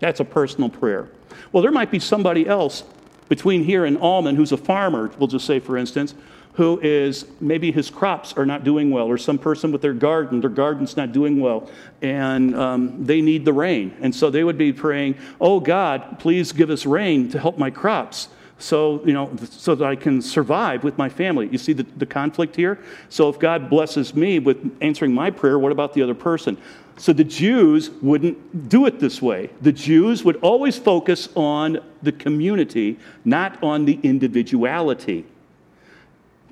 [0.00, 1.08] That's a personal prayer.
[1.52, 2.84] Well, there might be somebody else
[3.28, 6.14] between here and Allman who's a farmer, we'll just say, for instance,
[6.54, 10.40] who is maybe his crops are not doing well, or some person with their garden,
[10.40, 11.70] their garden's not doing well,
[12.02, 13.96] and um, they need the rain.
[14.00, 17.70] And so they would be praying, Oh God, please give us rain to help my
[17.70, 18.28] crops.
[18.58, 21.48] So, you know, so that I can survive with my family.
[21.48, 22.78] You see the, the conflict here?
[23.08, 26.56] So, if God blesses me with answering my prayer, what about the other person?
[26.96, 29.50] So, the Jews wouldn't do it this way.
[29.62, 35.24] The Jews would always focus on the community, not on the individuality.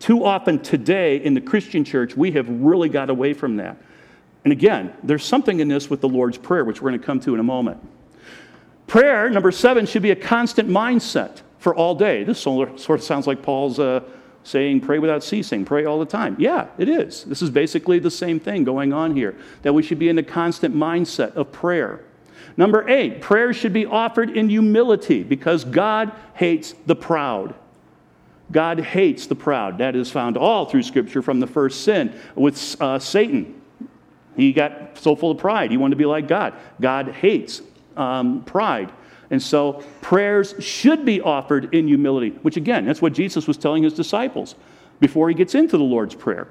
[0.00, 3.76] Too often today in the Christian church, we have really got away from that.
[4.44, 7.20] And again, there's something in this with the Lord's Prayer, which we're going to come
[7.20, 7.86] to in a moment.
[8.86, 12.24] Prayer, number seven, should be a constant mindset for all day.
[12.24, 14.00] This sort of sounds like Paul's uh,
[14.42, 16.34] saying, pray without ceasing, pray all the time.
[16.38, 17.24] Yeah, it is.
[17.24, 20.22] This is basically the same thing going on here, that we should be in a
[20.22, 22.00] constant mindset of prayer.
[22.56, 27.54] Number eight, prayer should be offered in humility because God hates the proud.
[28.52, 29.78] God hates the proud.
[29.78, 33.60] That is found all through Scripture from the first sin with uh, Satan.
[34.36, 36.54] He got so full of pride, he wanted to be like God.
[36.80, 37.62] God hates
[37.96, 38.92] um, pride.
[39.30, 43.84] And so prayers should be offered in humility, which again, that's what Jesus was telling
[43.84, 44.56] his disciples
[44.98, 46.48] before he gets into the Lord's Prayer.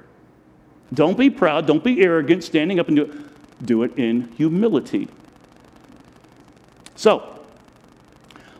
[0.94, 3.66] Don't be proud, don't be arrogant, standing up and do it.
[3.66, 5.08] Do it in humility.
[6.96, 7.44] So,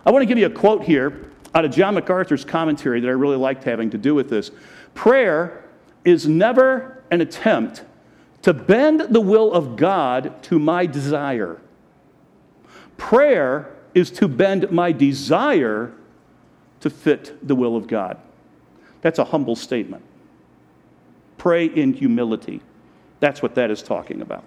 [0.05, 3.13] I want to give you a quote here out of John MacArthur's commentary that I
[3.13, 4.51] really liked having to do with this.
[4.95, 5.65] Prayer
[6.05, 7.85] is never an attempt
[8.43, 11.61] to bend the will of God to my desire.
[12.97, 15.93] Prayer is to bend my desire
[16.81, 18.17] to fit the will of God.
[19.03, 20.05] That's a humble statement.
[21.39, 22.61] Pray in humility.
[23.19, 24.45] That's what that is talking about.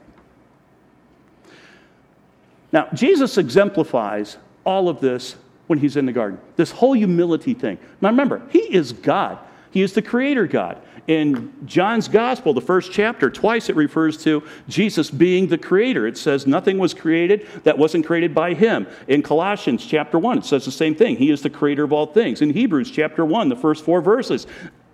[2.71, 5.35] Now, Jesus exemplifies all of this
[5.67, 6.39] when he's in the garden.
[6.55, 7.77] This whole humility thing.
[8.01, 9.39] Now remember, he is God.
[9.71, 10.81] He is the creator God.
[11.07, 16.07] In John's gospel, the first chapter, twice it refers to Jesus being the creator.
[16.07, 18.87] It says nothing was created that wasn't created by him.
[19.07, 21.17] In Colossians chapter 1, it says the same thing.
[21.17, 22.41] He is the creator of all things.
[22.41, 24.47] In Hebrews chapter 1, the first four verses,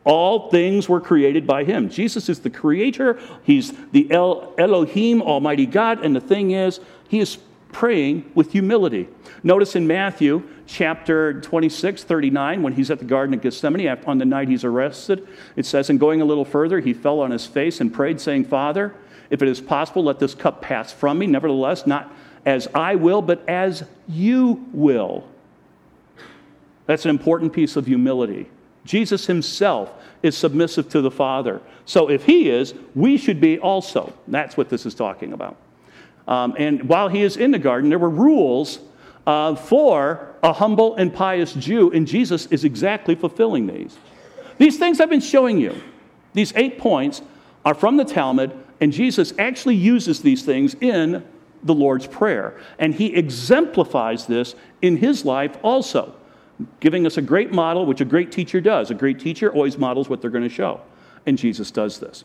[0.03, 1.89] All things were created by him.
[1.89, 7.19] Jesus is the creator, he's the El- Elohim, Almighty God, and the thing is, he
[7.19, 7.37] is
[7.71, 9.07] praying with humility.
[9.43, 14.25] Notice in Matthew chapter 26, 39, when he's at the Garden of Gethsemane on the
[14.25, 17.79] night he's arrested, it says, And going a little further, he fell on his face
[17.79, 18.93] and prayed, saying, Father,
[19.29, 21.27] if it is possible, let this cup pass from me.
[21.27, 22.11] Nevertheless, not
[22.45, 25.27] as I will, but as you will.
[26.85, 28.49] That's an important piece of humility.
[28.83, 31.61] Jesus himself is submissive to the Father.
[31.85, 34.13] So if he is, we should be also.
[34.27, 35.57] That's what this is talking about.
[36.29, 38.79] Um, and while he is in the garden, there were rules
[39.25, 43.97] uh, for a humble and pious Jew, and Jesus is exactly fulfilling these.
[44.59, 45.75] These things I've been showing you,
[46.33, 47.23] these eight points,
[47.65, 51.25] are from the Talmud, and Jesus actually uses these things in
[51.63, 52.59] the Lord's Prayer.
[52.77, 56.15] And he exemplifies this in his life also,
[56.79, 58.91] giving us a great model, which a great teacher does.
[58.91, 60.79] A great teacher always models what they're going to show.
[61.25, 62.23] And Jesus does this.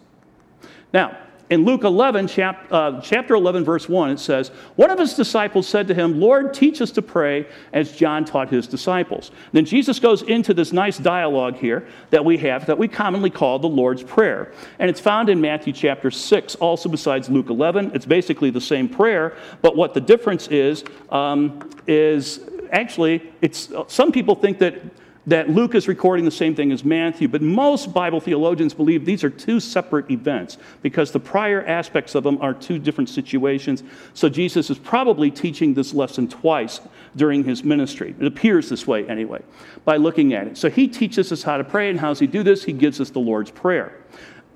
[0.92, 1.16] Now,
[1.50, 5.68] in Luke 11, chap, uh, chapter 11, verse 1, it says, One of his disciples
[5.68, 9.30] said to him, Lord, teach us to pray as John taught his disciples.
[9.52, 13.59] then Jesus goes into this nice dialogue here that we have that we commonly call
[13.59, 14.52] the Lord's Prayer.
[14.78, 17.92] And it's found in Matthew chapter 6, also besides Luke 11.
[17.94, 22.40] It's basically the same prayer, but what the difference is, um, is
[22.72, 24.80] actually, it's, some people think that
[25.26, 29.24] that Luke is recording the same thing as Matthew, but most Bible theologians believe these
[29.24, 33.82] are two separate events because the prior aspects of them are two different situations.
[34.12, 36.80] So Jesus is probably teaching this lesson twice
[37.16, 38.14] during his ministry.
[38.20, 39.42] It appears this way anyway,
[39.84, 40.58] by looking at it.
[40.58, 42.64] So he teaches us how to pray, and how does he do this?
[42.64, 43.98] He gives us the Lord's Prayer.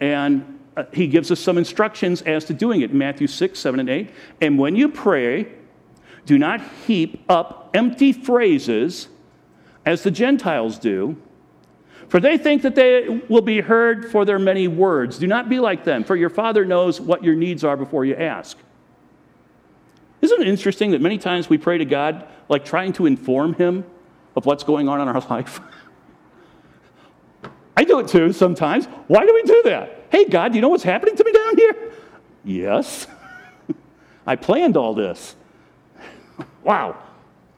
[0.01, 3.89] And uh, he gives us some instructions as to doing it Matthew 6, 7, and
[3.89, 4.11] 8.
[4.43, 5.49] And when you pray,
[6.27, 9.09] do not heap up empty phrases
[9.89, 11.17] as the Gentiles do.
[12.09, 15.19] For they think that they will be heard for their many words.
[15.19, 18.15] Do not be like them, for your Father knows what your needs are before you
[18.15, 18.59] ask.
[20.21, 23.85] Isn't it interesting that many times we pray to God like trying to inform Him
[24.37, 25.59] of what's going on in our life?
[27.75, 28.85] I do it too sometimes.
[29.07, 30.07] Why do we do that?
[30.11, 31.93] Hey, God, do you know what's happening to me down here?
[32.45, 33.07] Yes.
[34.27, 35.35] I planned all this.
[36.63, 36.99] Wow.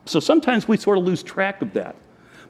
[0.05, 1.95] So sometimes we sort of lose track of that.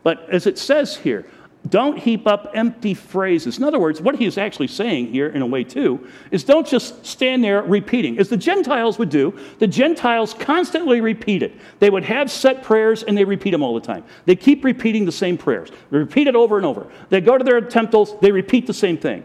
[0.03, 1.25] But as it says here,
[1.69, 3.59] don't heap up empty phrases.
[3.59, 7.05] In other words, what he's actually saying here, in a way, too, is don't just
[7.05, 8.17] stand there repeating.
[8.17, 11.53] As the Gentiles would do, the Gentiles constantly repeat it.
[11.79, 14.03] They would have set prayers and they repeat them all the time.
[14.25, 16.87] They keep repeating the same prayers, they repeat it over and over.
[17.09, 19.23] They go to their temples, they repeat the same thing.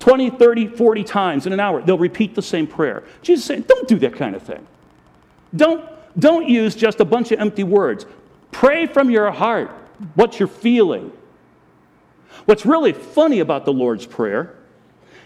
[0.00, 3.04] 20, 30, 40 times in an hour, they'll repeat the same prayer.
[3.22, 4.66] Jesus saying, don't do that kind of thing.
[5.54, 8.04] Don't, don't use just a bunch of empty words.
[8.50, 9.70] Pray from your heart
[10.14, 11.12] what you're feeling.
[12.46, 14.54] What's really funny about the Lord's Prayer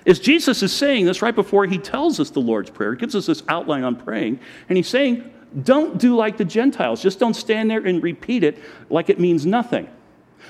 [0.04, 2.92] is Jesus is saying this right before he tells us the Lord's Prayer.
[2.94, 5.30] He gives us this outline on praying, and he's saying,
[5.62, 7.02] don't do like the Gentiles.
[7.02, 8.58] Just don't stand there and repeat it
[8.90, 9.88] like it means nothing.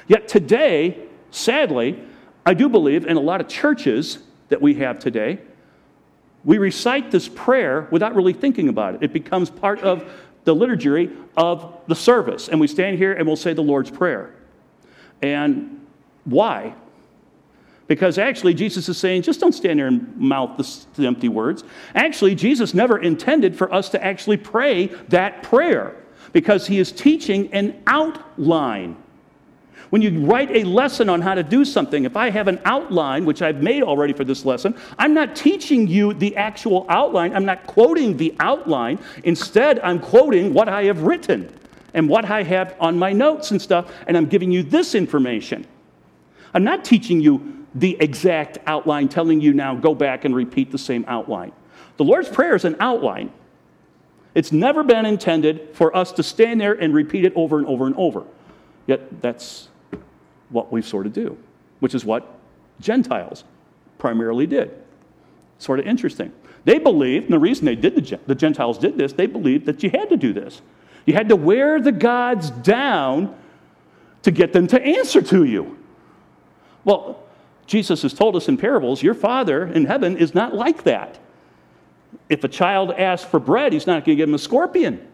[0.09, 2.03] Yet today, sadly,
[2.45, 5.39] I do believe in a lot of churches that we have today,
[6.45, 9.03] we recite this prayer without really thinking about it.
[9.03, 10.11] It becomes part of
[10.49, 12.49] the liturgy of the service.
[12.49, 14.35] And we stand here and we'll say the Lord's Prayer.
[15.21, 15.87] And
[16.25, 16.75] why?
[17.87, 21.65] Because actually, Jesus is saying, just don't stand there and mouth the, the empty words.
[21.95, 27.53] Actually, Jesus never intended for us to actually pray that prayer because he is teaching
[27.53, 28.97] an outline
[29.91, 33.25] when you write a lesson on how to do something, if I have an outline,
[33.25, 37.35] which I've made already for this lesson, I'm not teaching you the actual outline.
[37.35, 38.99] I'm not quoting the outline.
[39.25, 41.53] Instead, I'm quoting what I have written
[41.95, 45.67] and what I have on my notes and stuff, and I'm giving you this information.
[46.53, 50.79] I'm not teaching you the exact outline, telling you now go back and repeat the
[50.79, 51.53] same outline.
[51.97, 53.33] The Lord's Prayer is an outline.
[54.35, 57.87] It's never been intended for us to stand there and repeat it over and over
[57.87, 58.25] and over.
[58.87, 59.69] Yet that's
[60.51, 61.37] what we sort of do,
[61.81, 62.39] which is what
[62.81, 63.45] Gentiles
[63.99, 64.71] primarily did.
[65.59, 66.33] Sort of interesting.
[66.65, 69.83] They believed, and the reason they did the, the Gentiles did this, they believed that
[69.83, 70.63] you had to do this.
[71.07, 73.37] You had to wear the gods down
[74.23, 75.79] to get them to answer to you.
[76.85, 77.23] Well,
[77.67, 81.19] Jesus has told us in parables, your Father in heaven is not like that.
[82.29, 85.07] If a child asks for bread, he's not going to give him a scorpion.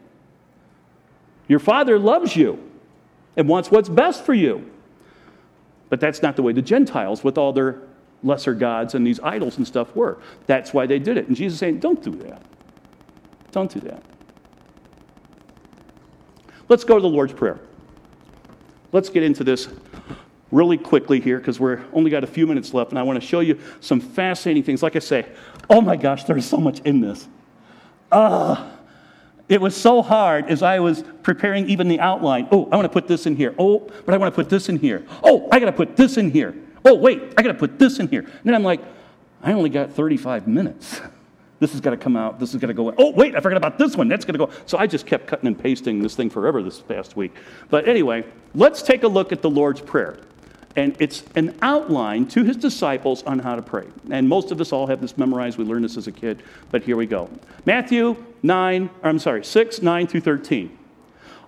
[1.49, 2.59] Your Father loves you
[3.37, 4.71] and wants what's best for you.
[5.95, 7.79] But that's not the way the Gentiles, with all their
[8.25, 10.19] lesser gods and these idols and stuff, were.
[10.49, 11.29] That's why they did it.
[11.29, 12.43] And Jesus saying, don't do that.
[13.53, 14.03] Don't do that.
[16.69, 17.61] Let's go to the Lord's Prayer.
[18.91, 19.69] Let's get into this
[20.51, 23.25] really quickly here because we're only got a few minutes left, and I want to
[23.25, 24.83] show you some fascinating things.
[24.83, 25.27] Like I say,
[25.71, 27.29] oh my gosh, there's so much in this.
[28.11, 28.67] Ah.
[28.67, 28.74] Uh,
[29.49, 32.49] it was so hard as I was preparing even the outline.
[32.51, 33.55] Oh, I want to put this in here.
[33.59, 35.07] Oh, but I want to put this in here.
[35.23, 36.55] Oh, I got to put this in here.
[36.85, 38.21] Oh, wait, I got to put this in here.
[38.21, 38.81] And then I'm like,
[39.43, 41.01] I only got 35 minutes.
[41.61, 42.39] This has got to come out.
[42.39, 42.93] This is going to go.
[42.99, 44.09] Oh, wait, I forgot about this one.
[44.09, 44.53] That's going to go.
[44.67, 47.33] So I just kept cutting and pasting this thing forever this past week.
[47.71, 48.25] But anyway,
[48.55, 50.19] let's take a look at the Lord's Prayer.
[50.77, 53.87] And it's an outline to his disciples on how to pray.
[54.11, 55.57] And most of us all have this memorized.
[55.57, 56.43] We learned this as a kid.
[56.71, 57.31] But here we go
[57.65, 60.79] Matthew 9, I'm sorry, 6, 9 through 13.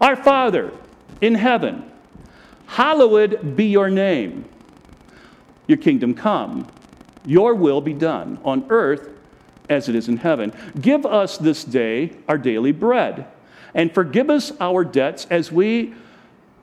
[0.01, 0.73] Our Father
[1.21, 1.91] in heaven,
[2.67, 4.45] hallowed be your name.
[5.67, 6.69] Your kingdom come,
[7.25, 9.11] your will be done on earth
[9.69, 10.53] as it is in heaven.
[10.81, 13.27] Give us this day our daily bread,
[13.75, 15.95] and forgive us our debts as we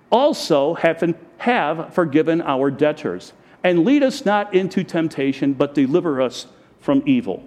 [0.10, 1.00] also have
[1.44, 3.34] have forgiven our debtors.
[3.66, 6.48] And lead us not into temptation, but deliver us
[6.80, 7.44] from evil.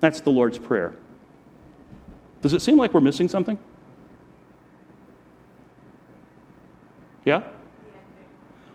[0.00, 0.94] That's the Lord's Prayer.
[2.42, 3.56] Does it seem like we're missing something?
[7.24, 7.44] Yeah?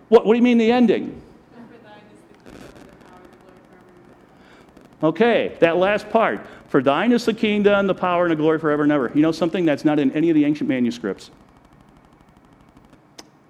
[0.07, 1.21] What, what do you mean the ending?
[5.03, 6.45] Okay, that last part.
[6.69, 9.11] For thine is the kingdom, the power, and the glory forever and ever.
[9.13, 9.65] You know something?
[9.65, 11.29] That's not in any of the ancient manuscripts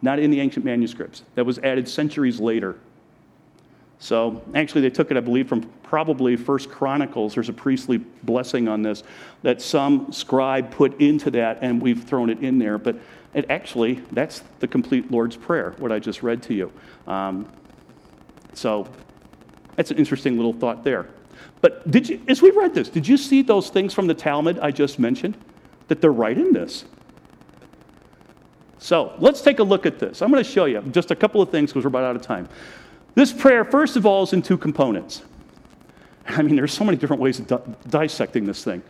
[0.02, 1.24] not in the ancient manuscripts.
[1.36, 2.76] That was added centuries later.
[4.00, 7.34] So actually, they took it, I believe, from probably First Chronicles.
[7.34, 9.04] There's a priestly blessing on this
[9.42, 12.78] that some scribe put into that, and we've thrown it in there.
[12.78, 12.96] But
[13.34, 16.72] it actually, that's the complete Lord's Prayer, what I just read to you.
[17.08, 17.46] Um,
[18.54, 18.88] so
[19.76, 21.08] that's an interesting little thought there.
[21.62, 24.60] But did you, as we read this, did you see those things from the Talmud
[24.60, 25.38] I just mentioned?
[25.90, 26.86] That they're right in this.
[28.80, 30.22] So let's take a look at this.
[30.22, 32.22] I'm going to show you just a couple of things because we're about out of
[32.22, 32.48] time.
[33.14, 35.22] This prayer, first of all, is in two components.
[36.28, 38.82] I mean, there's so many different ways of di- dissecting this thing.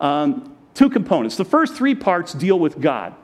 [0.00, 1.36] Um, two components.
[1.36, 3.14] The first three parts deal with God.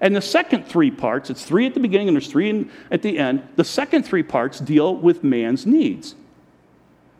[0.00, 3.02] And the second three parts, it's three at the beginning and there's three in, at
[3.02, 6.14] the end, the second three parts deal with man's needs.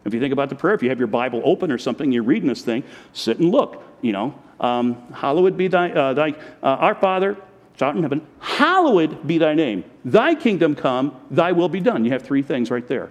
[0.04, 2.22] If you think about the prayer, if you have your Bible open or something, you're
[2.22, 3.82] reading this thing, sit and look.
[4.02, 7.36] You know, um, hallowed be thy, uh, thy uh, our Father,
[7.82, 9.84] art in heaven, hallowed be thy name.
[10.04, 12.04] Thy kingdom come, thy will be done.
[12.04, 13.10] You have three things right there.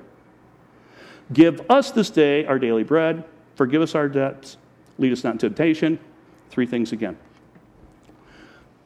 [1.34, 3.24] Give us this day our daily bread,
[3.56, 4.58] forgive us our debts,
[4.98, 6.00] lead us not into temptation.
[6.50, 7.18] Three things again.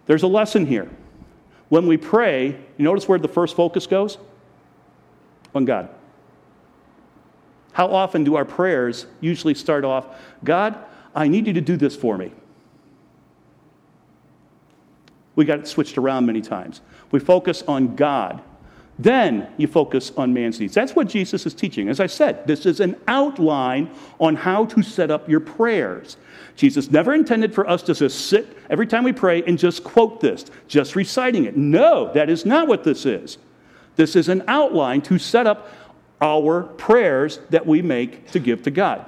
[0.05, 0.89] There's a lesson here.
[1.67, 4.17] When we pray, you notice where the first focus goes?
[5.53, 5.89] On God.
[7.73, 10.07] How often do our prayers usually start off,
[10.43, 10.77] God,
[11.13, 12.32] I need you to do this for me?
[15.40, 16.82] We got it switched around many times.
[17.12, 18.42] We focus on God.
[19.00, 20.74] Then you focus on man's needs.
[20.74, 21.88] That's what Jesus is teaching.
[21.88, 26.18] As I said, this is an outline on how to set up your prayers.
[26.58, 30.20] Jesus never intended for us to just sit every time we pray and just quote
[30.20, 31.56] this, just reciting it.
[31.56, 33.38] No, that is not what this is.
[33.96, 35.72] This is an outline to set up
[36.22, 39.06] our prayers that we make to give to God.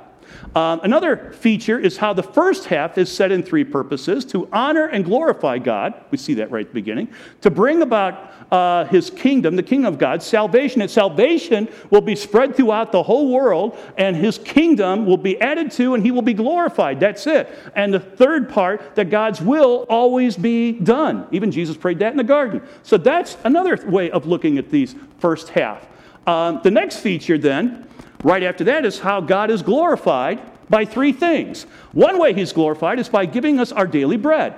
[0.55, 4.87] Um, another feature is how the first half is set in three purposes to honor
[4.87, 5.93] and glorify God.
[6.11, 7.13] We see that right at the beginning.
[7.41, 10.81] To bring about uh, his kingdom, the kingdom of God, salvation.
[10.81, 15.71] And salvation will be spread throughout the whole world, and his kingdom will be added
[15.71, 16.99] to, and he will be glorified.
[16.99, 17.49] That's it.
[17.75, 21.27] And the third part, that God's will always be done.
[21.31, 22.61] Even Jesus prayed that in the garden.
[22.83, 25.87] So that's another way of looking at these first half.
[26.27, 27.87] Um, the next feature then
[28.23, 31.63] Right after that is how God is glorified by three things.
[31.91, 34.53] One way he's glorified is by giving us our daily bread.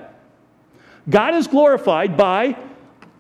[1.09, 2.57] God is glorified by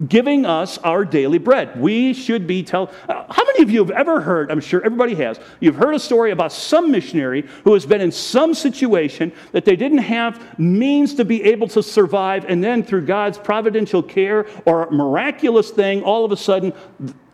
[0.07, 1.79] giving us our daily bread.
[1.79, 2.91] We should be tell.
[3.07, 4.51] Uh, how many of you have ever heard?
[4.51, 5.39] I'm sure everybody has.
[5.59, 9.75] You've heard a story about some missionary who has been in some situation that they
[9.75, 14.89] didn't have means to be able to survive, and then through God's providential care or
[14.89, 16.73] miraculous thing, all of a sudden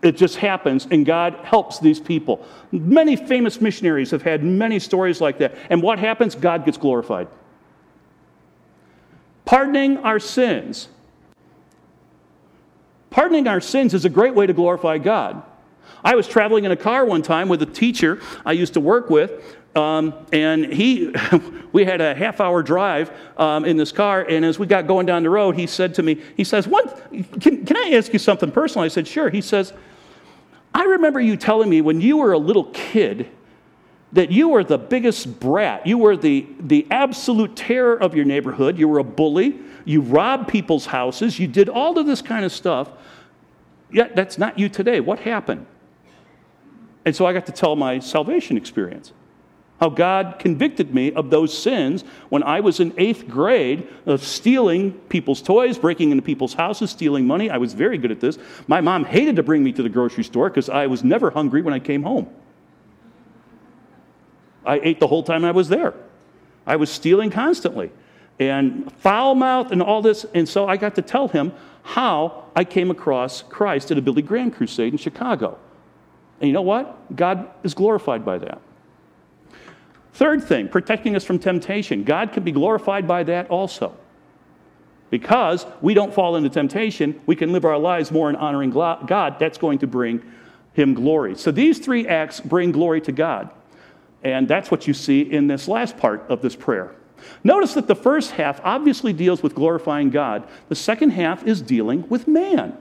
[0.02, 2.46] it just happens, and God helps these people.
[2.72, 5.54] Many famous missionaries have had many stories like that.
[5.70, 6.34] And what happens?
[6.34, 7.28] God gets glorified.
[9.44, 10.88] Pardoning our sins
[13.10, 15.42] Pardoning our sins is a great way to glorify God.
[16.02, 19.10] I was traveling in a car one time with a teacher I used to work
[19.10, 21.14] with, um, and he,
[21.72, 25.06] we had a half hour drive um, in this car, and as we got going
[25.06, 26.66] down the road, he said to me, he says,
[27.40, 28.84] can, can I ask you something personal?
[28.84, 29.28] I said, sure.
[29.28, 29.72] He says,
[30.72, 33.28] I remember you telling me when you were a little kid
[34.12, 35.86] that you were the biggest brat.
[35.86, 38.78] You were the, the absolute terror of your neighborhood.
[38.78, 39.60] You were a bully.
[39.84, 41.38] You robbed people's houses.
[41.38, 42.90] You did all of this kind of stuff.
[43.92, 45.00] Yet that's not you today.
[45.00, 45.66] What happened?
[47.04, 49.12] And so I got to tell my salvation experience.
[49.80, 54.92] How God convicted me of those sins when I was in eighth grade of stealing
[55.08, 57.48] people's toys, breaking into people's houses, stealing money.
[57.48, 58.38] I was very good at this.
[58.66, 61.62] My mom hated to bring me to the grocery store because I was never hungry
[61.62, 62.28] when I came home.
[64.66, 65.94] I ate the whole time I was there.
[66.66, 67.90] I was stealing constantly
[68.40, 70.24] and foul mouth and all this.
[70.34, 74.22] And so I got to tell him how I came across Christ at a Billy
[74.22, 75.58] Graham crusade in Chicago.
[76.40, 77.14] And you know what?
[77.14, 78.60] God is glorified by that.
[80.14, 82.02] Third thing, protecting us from temptation.
[82.02, 83.94] God can be glorified by that also.
[85.10, 89.38] Because we don't fall into temptation, we can live our lives more in honoring God.
[89.38, 90.22] That's going to bring
[90.72, 91.36] him glory.
[91.36, 93.50] So these three acts bring glory to God.
[94.22, 96.94] And that's what you see in this last part of this prayer.
[97.42, 102.08] Notice that the first half obviously deals with glorifying God, the second half is dealing
[102.08, 102.76] with man.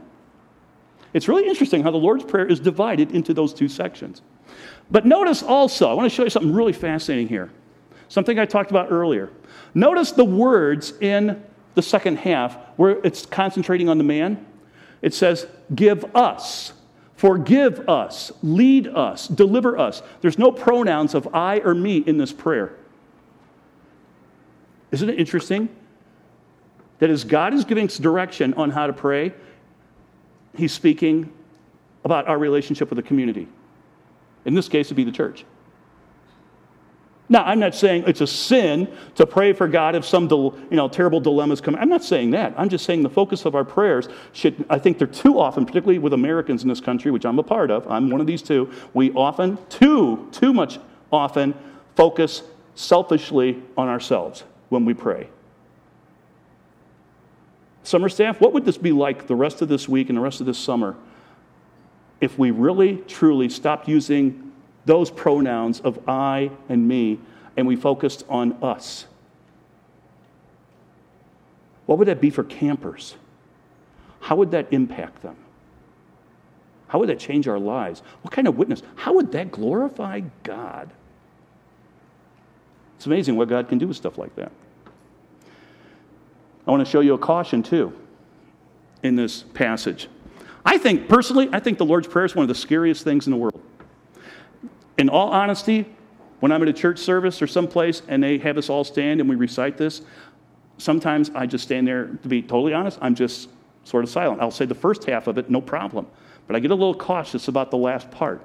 [1.14, 4.22] It's really interesting how the Lord's Prayer is divided into those two sections.
[4.92, 7.52] But notice also, I want to show you something really fascinating here.
[8.10, 9.30] Something I talked about earlier.
[9.74, 11.44] Notice the words in
[11.76, 14.46] the second half where it's concentrating on the man.
[15.02, 16.74] It says, Give us,
[17.16, 20.02] forgive us, lead us, deliver us.
[20.22, 22.76] There's no pronouns of I or me in this prayer.
[24.92, 25.70] Isn't it interesting?
[27.00, 29.34] That as God is giving us direction on how to pray,
[30.56, 31.32] He's speaking
[32.04, 33.48] about our relationship with the community.
[34.46, 35.46] In this case, it'd be the church.
[37.32, 40.90] Now, I'm not saying it's a sin to pray for God if some you know,
[40.90, 41.76] terrible dilemmas come.
[41.76, 42.56] I'm not saying that.
[42.58, 46.00] I'm just saying the focus of our prayers should, I think they're too often, particularly
[46.00, 48.72] with Americans in this country, which I'm a part of, I'm one of these two,
[48.96, 50.80] we often, too, too much
[51.12, 51.54] often,
[51.96, 52.42] focus
[52.74, 55.30] selfishly on ourselves when we pray.
[57.84, 60.40] Summer staff, what would this be like the rest of this week and the rest
[60.40, 60.96] of this summer
[62.22, 64.52] if we really, truly stopped using
[64.86, 67.20] those pronouns of I and me
[67.58, 69.06] and we focused on us?
[71.86, 73.16] What would that be for campers?
[74.20, 75.38] How would that impact them?
[76.90, 78.04] How would that change our lives?
[78.22, 78.84] What kind of witness?
[78.96, 80.92] How would that glorify God?
[83.00, 84.52] It's amazing what God can do with stuff like that.
[86.68, 87.94] I want to show you a caution too
[89.04, 90.10] in this passage.
[90.66, 93.32] I think, personally, I think the Lord's Prayer is one of the scariest things in
[93.32, 93.62] the world.
[94.98, 95.86] In all honesty,
[96.42, 99.30] when I'm at a church service or someplace and they have us all stand and
[99.30, 100.02] we recite this,
[100.78, 103.48] sometimes I just stand there, to be totally honest, I'm just
[103.86, 104.42] sort of silent.
[104.42, 106.06] I'll say the first half of it, no problem.
[106.48, 108.42] But I get a little cautious about the last part.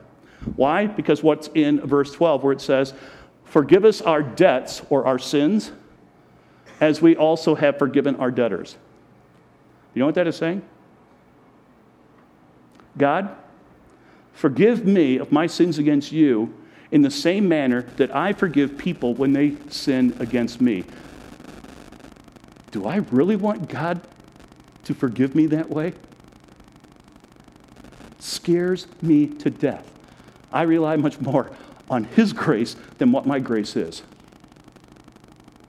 [0.55, 0.87] Why?
[0.87, 2.95] Because what's in verse 12 where it says,
[3.45, 5.73] Forgive us our debts or our sins,
[6.81, 8.77] as we also have forgiven our debtors.
[9.95, 10.63] You know what that is saying?
[12.99, 13.35] God,
[14.33, 16.53] forgive me of my sins against you
[16.91, 20.85] in the same manner that I forgive people when they sin against me.
[22.73, 24.01] Do I really want God
[24.85, 25.95] to forgive me that way?
[28.25, 29.91] scares me to death.
[30.53, 31.51] I rely much more
[31.91, 34.03] on His grace than what my grace is.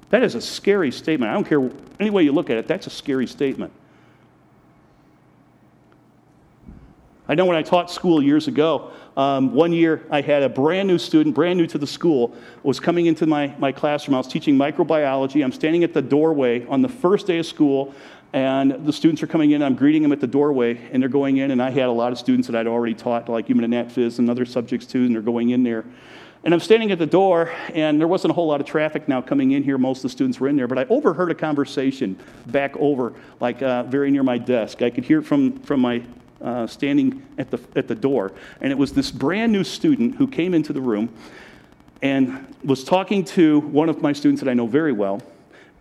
[0.10, 1.32] That is a scary statement.
[1.32, 1.70] I don't care
[2.00, 3.72] any way you look at it, that's a scary statement.
[7.28, 10.88] I know when I taught school years ago, um, one year I had a brand
[10.88, 14.14] new student, brand new to the school, was coming into my, my classroom.
[14.14, 15.44] I was teaching microbiology.
[15.44, 17.96] I'm standing at the doorway on the first day of school,
[18.34, 19.64] and the students are coming in.
[19.64, 21.50] I'm greeting them at the doorway, and they're going in.
[21.50, 23.88] And I had a lot of students that I'd already taught, like human and nat
[23.88, 25.84] phys and other subjects too, and they're going in there.
[26.46, 29.20] And I'm standing at the door, and there wasn't a whole lot of traffic now
[29.20, 29.80] coming in here.
[29.80, 32.16] Most of the students were in there, but I overheard a conversation
[32.46, 34.84] back over, like uh, very near my desk.
[34.84, 36.04] I could hear it from, from my
[36.40, 38.32] uh, standing at the, at the door.
[38.62, 41.10] And it was this brand new student who came into the room
[42.04, 45.24] and was talking to one of my students that I know very well.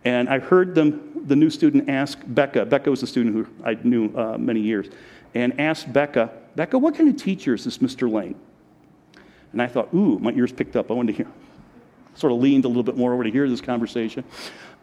[0.07, 3.75] And I heard them, the new student ask Becca, Becca was a student who I
[3.85, 4.89] knew uh, many years,
[5.35, 8.11] and asked Becca, Becca, what kind of teacher is this Mr.
[8.11, 8.37] Lane?
[9.55, 10.91] And I thought, ooh, my ears picked up.
[10.91, 11.33] I wanted to hear.
[12.17, 14.25] Sort of leaned a little bit more over to hear this conversation.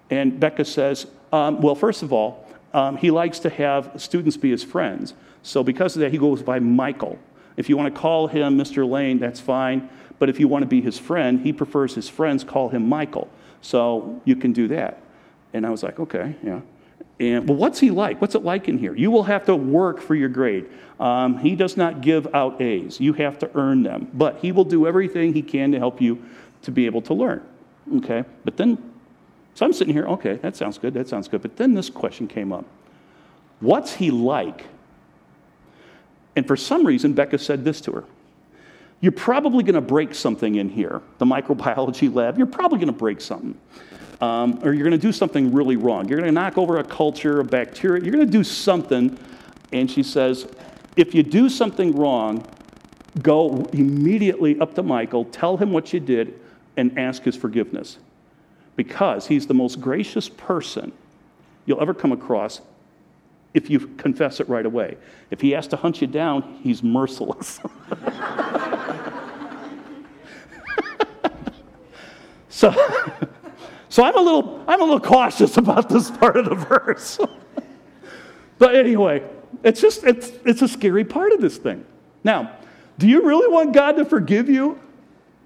[0.09, 4.49] And Becca says, um, well, first of all, um, he likes to have students be
[4.49, 5.13] his friends.
[5.43, 7.19] So because of that, he goes by Michael.
[7.57, 8.89] If you want to call him Mr.
[8.89, 9.89] Lane, that's fine.
[10.19, 13.29] But if you want to be his friend, he prefers his friends call him Michael.
[13.61, 15.01] So you can do that.
[15.53, 16.61] And I was like, okay, yeah.
[17.21, 18.19] And, well, what's he like?
[18.19, 18.95] What's it like in here?
[18.95, 20.67] You will have to work for your grade.
[20.99, 22.99] Um, he does not give out A's.
[22.99, 24.09] You have to earn them.
[24.11, 26.25] But he will do everything he can to help you
[26.63, 27.45] to be able to learn.
[27.97, 28.23] Okay?
[28.43, 28.75] But then,
[29.53, 31.43] so I'm sitting here, okay, that sounds good, that sounds good.
[31.43, 32.65] But then this question came up
[33.59, 34.65] What's he like?
[36.35, 38.03] And for some reason, Becca said this to her
[38.99, 42.39] You're probably going to break something in here, the microbiology lab.
[42.39, 43.55] You're probably going to break something.
[44.21, 46.07] Um, or you're going to do something really wrong.
[46.07, 48.03] You're going to knock over a culture, a bacteria.
[48.03, 49.17] You're going to do something.
[49.73, 50.47] And she says,
[50.95, 52.45] if you do something wrong,
[53.21, 56.39] go immediately up to Michael, tell him what you did,
[56.77, 57.97] and ask his forgiveness.
[58.75, 60.91] Because he's the most gracious person
[61.65, 62.61] you'll ever come across
[63.53, 64.97] if you confess it right away.
[65.29, 67.59] If he has to hunt you down, he's merciless.
[72.49, 72.73] so,
[73.91, 77.19] so I'm a little I'm a little cautious about this part of the verse.
[78.57, 79.21] but anyway,
[79.63, 81.85] it's just it's it's a scary part of this thing.
[82.23, 82.55] Now,
[82.97, 84.79] do you really want God to forgive you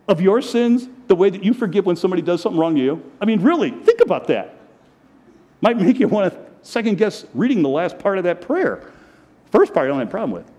[0.08, 3.12] of your sins the way that you forgive when somebody does something wrong to you?
[3.20, 4.56] I mean, really, think about that.
[5.62, 8.92] Might make you want to second guess reading the last part of that prayer.
[9.52, 10.52] First part, I don't have a problem with.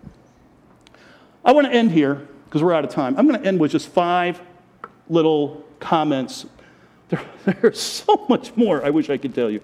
[1.44, 3.16] I want to end here because we're out of time.
[3.16, 4.40] I'm going to end with just five
[5.08, 6.46] little comments.
[7.44, 9.60] There, there's so much more I wish I could tell you.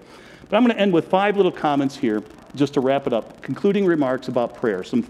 [0.49, 2.23] But I'm going to end with five little comments here
[2.55, 3.41] just to wrap it up.
[3.41, 4.83] Concluding remarks about prayer.
[4.83, 5.05] Some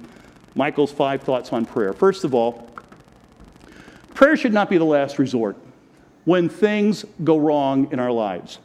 [0.55, 1.93] Michael's five thoughts on prayer.
[1.93, 2.69] First of all,
[4.13, 5.57] prayer should not be the last resort
[6.25, 8.59] when things go wrong in our lives.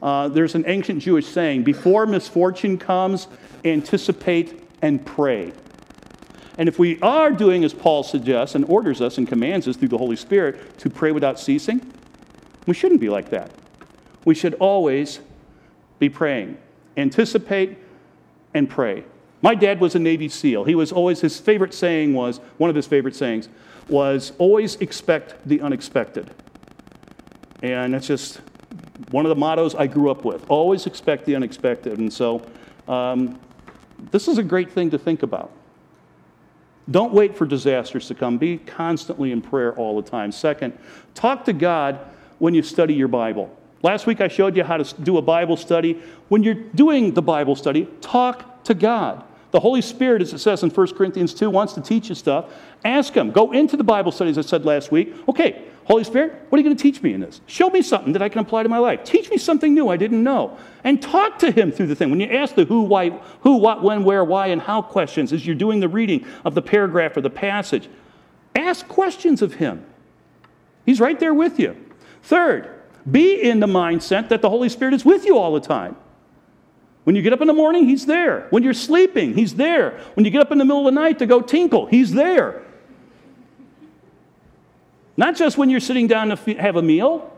[0.00, 3.28] Uh, there's an ancient Jewish saying before misfortune comes,
[3.64, 5.52] anticipate and pray.
[6.58, 9.88] And if we are doing as Paul suggests and orders us and commands us through
[9.88, 11.80] the Holy Spirit to pray without ceasing,
[12.66, 13.50] we shouldn't be like that.
[14.24, 15.20] We should always
[15.98, 16.58] be praying.
[16.96, 17.78] Anticipate
[18.54, 19.04] and pray.
[19.40, 20.64] My dad was a Navy SEAL.
[20.64, 23.48] He was always, his favorite saying was, one of his favorite sayings
[23.88, 26.30] was, always expect the unexpected.
[27.62, 28.40] And that's just
[29.10, 31.98] one of the mottos I grew up with always expect the unexpected.
[31.98, 32.46] And so,
[32.88, 33.38] um,
[34.10, 35.50] this is a great thing to think about.
[36.90, 38.38] Don't wait for disasters to come.
[38.38, 40.32] Be constantly in prayer all the time.
[40.32, 40.76] Second,
[41.14, 42.00] talk to God
[42.42, 43.56] when you study your Bible.
[43.84, 46.02] Last week I showed you how to do a Bible study.
[46.26, 49.22] When you're doing the Bible study, talk to God.
[49.52, 52.46] The Holy Spirit, as it says in 1 Corinthians 2, wants to teach you stuff.
[52.84, 53.30] Ask Him.
[53.30, 55.14] Go into the Bible study, as I said last week.
[55.28, 57.40] Okay, Holy Spirit, what are you going to teach me in this?
[57.46, 59.04] Show me something that I can apply to my life.
[59.04, 60.58] Teach me something new I didn't know.
[60.82, 62.10] And talk to Him through the thing.
[62.10, 63.10] When you ask the who, why,
[63.42, 66.62] who, what, when, where, why, and how questions as you're doing the reading of the
[66.62, 67.88] paragraph or the passage,
[68.56, 69.86] ask questions of Him.
[70.84, 71.76] He's right there with you.
[72.22, 72.70] Third,
[73.10, 75.96] be in the mindset that the Holy Spirit is with you all the time.
[77.04, 78.46] When you get up in the morning, He's there.
[78.50, 80.00] When you're sleeping, He's there.
[80.14, 82.62] When you get up in the middle of the night to go tinkle, He's there.
[85.16, 87.30] Not just when you're sitting down to have a meal,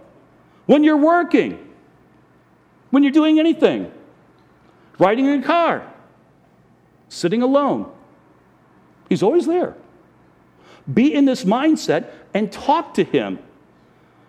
[0.66, 1.58] when you're working,
[2.90, 3.90] when you're doing anything,
[4.98, 5.90] riding in a car,
[7.08, 7.90] sitting alone.
[9.08, 9.74] He's always there.
[10.92, 13.38] Be in this mindset and talk to Him.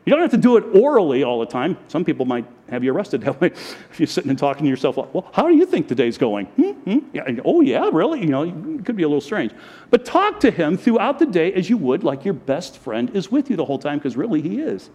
[0.06, 1.78] You don't have to do it orally all the time.
[1.88, 3.47] Some people might have you arrested that way
[3.91, 4.97] if you're sitting and talking to yourself.
[4.97, 6.45] Well, how do you think the day's going?
[6.45, 6.72] Hmm?
[6.72, 6.99] Hmm?
[7.12, 7.24] Yeah.
[7.43, 8.22] Oh, yeah, really?
[8.22, 9.51] You know, it could be a little strange.
[9.89, 13.32] But talk to him throughout the day as you would like your best friend is
[13.32, 14.91] with you the whole time, because really he is.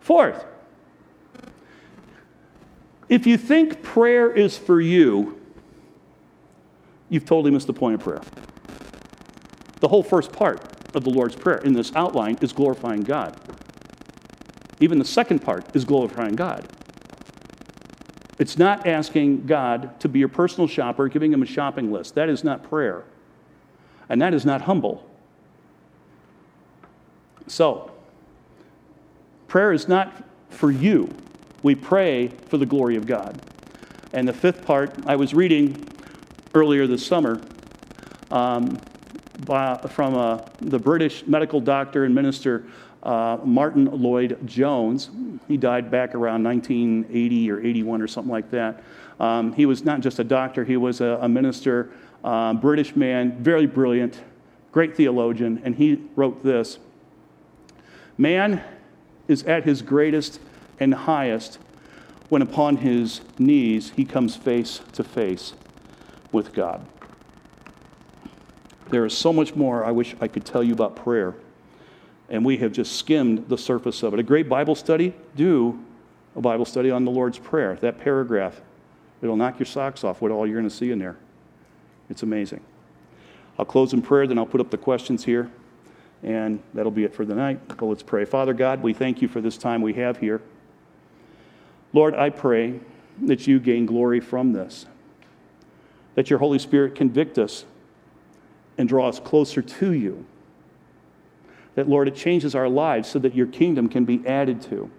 [0.00, 0.46] Fourth,
[3.10, 5.40] if you think prayer is for you,
[7.10, 8.22] you've totally missed the point of prayer.
[9.80, 13.36] The whole first part of the Lord's Prayer in this outline is glorifying God.
[14.80, 16.68] Even the second part is glorifying God.
[18.38, 22.14] It's not asking God to be your personal shopper, giving him a shopping list.
[22.16, 23.04] That is not prayer.
[24.08, 25.08] And that is not humble.
[27.46, 27.92] So,
[29.48, 31.14] prayer is not for you.
[31.62, 33.40] We pray for the glory of God.
[34.12, 35.88] And the fifth part, I was reading
[36.54, 37.40] earlier this summer
[38.30, 38.78] um,
[39.46, 42.64] by, from uh, the British medical doctor and minister
[43.02, 45.10] uh, Martyn Lloyd-Jones.
[45.46, 48.82] He died back around 1980 or 81 or something like that.
[49.20, 51.90] Um, he was not just a doctor, he was a, a minister,
[52.24, 54.20] uh, British man, very brilliant,
[54.72, 56.78] great theologian, and he wrote this
[58.16, 58.62] Man
[59.28, 60.40] is at his greatest
[60.80, 61.58] and highest
[62.28, 65.54] when upon his knees he comes face to face
[66.32, 66.84] with God.
[68.90, 71.34] There is so much more I wish I could tell you about prayer
[72.28, 74.20] and we have just skimmed the surface of it.
[74.20, 75.78] A great Bible study, do
[76.34, 77.76] a Bible study on the Lord's Prayer.
[77.76, 78.60] That paragraph,
[79.22, 81.16] it'll knock your socks off what all you're going to see in there.
[82.08, 82.60] It's amazing.
[83.58, 85.50] I'll close in prayer, then I'll put up the questions here,
[86.22, 87.60] and that'll be it for the night.
[87.68, 88.24] But let's pray.
[88.24, 90.40] Father God, we thank you for this time we have here.
[91.92, 92.80] Lord, I pray
[93.22, 94.86] that you gain glory from this.
[96.14, 97.64] that your Holy Spirit convict us
[98.76, 100.24] and draw us closer to you.
[101.74, 104.90] That, Lord, it changes our lives so that your kingdom can be added to.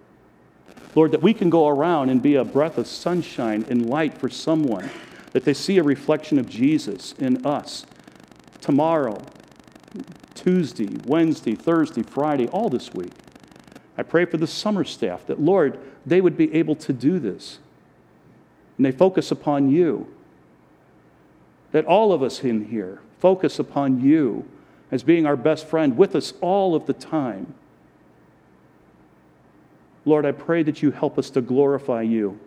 [0.94, 4.28] Lord, that we can go around and be a breath of sunshine and light for
[4.28, 4.90] someone,
[5.32, 7.86] that they see a reflection of Jesus in us
[8.60, 9.22] tomorrow,
[10.34, 13.12] Tuesday, Wednesday, Thursday, Friday, all this week.
[13.98, 17.58] I pray for the summer staff that, Lord, they would be able to do this.
[18.76, 20.12] And they focus upon you.
[21.72, 24.44] That all of us in here focus upon you
[24.90, 27.54] as being our best friend with us all of the time.
[30.04, 32.38] Lord, I pray that you help us to glorify you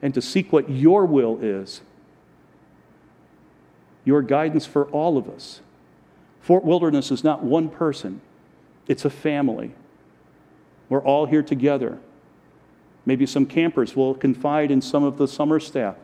[0.00, 1.80] and to seek what your will is,
[4.04, 5.60] your guidance for all of us.
[6.40, 8.20] Fort Wilderness is not one person,
[8.86, 9.72] it's a family.
[10.88, 11.98] We're all here together.
[13.06, 15.96] Maybe some campers will confide in some of the summer staff.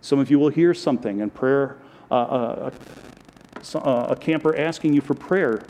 [0.00, 1.76] Some of you will hear something and prayer,
[2.10, 2.70] uh, uh,
[3.74, 5.62] uh, a camper asking you for prayer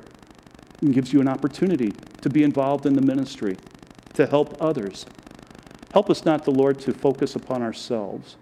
[0.93, 3.57] gives you an opportunity to be involved in the ministry,
[4.15, 5.05] to help others.
[5.93, 8.37] Help us not, the Lord, to focus upon ourselves,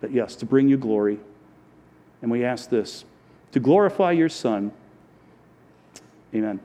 [0.00, 1.20] but yes, to bring you glory.
[2.22, 3.04] And we ask this
[3.52, 4.72] to glorify your Son.
[6.34, 6.60] Amen.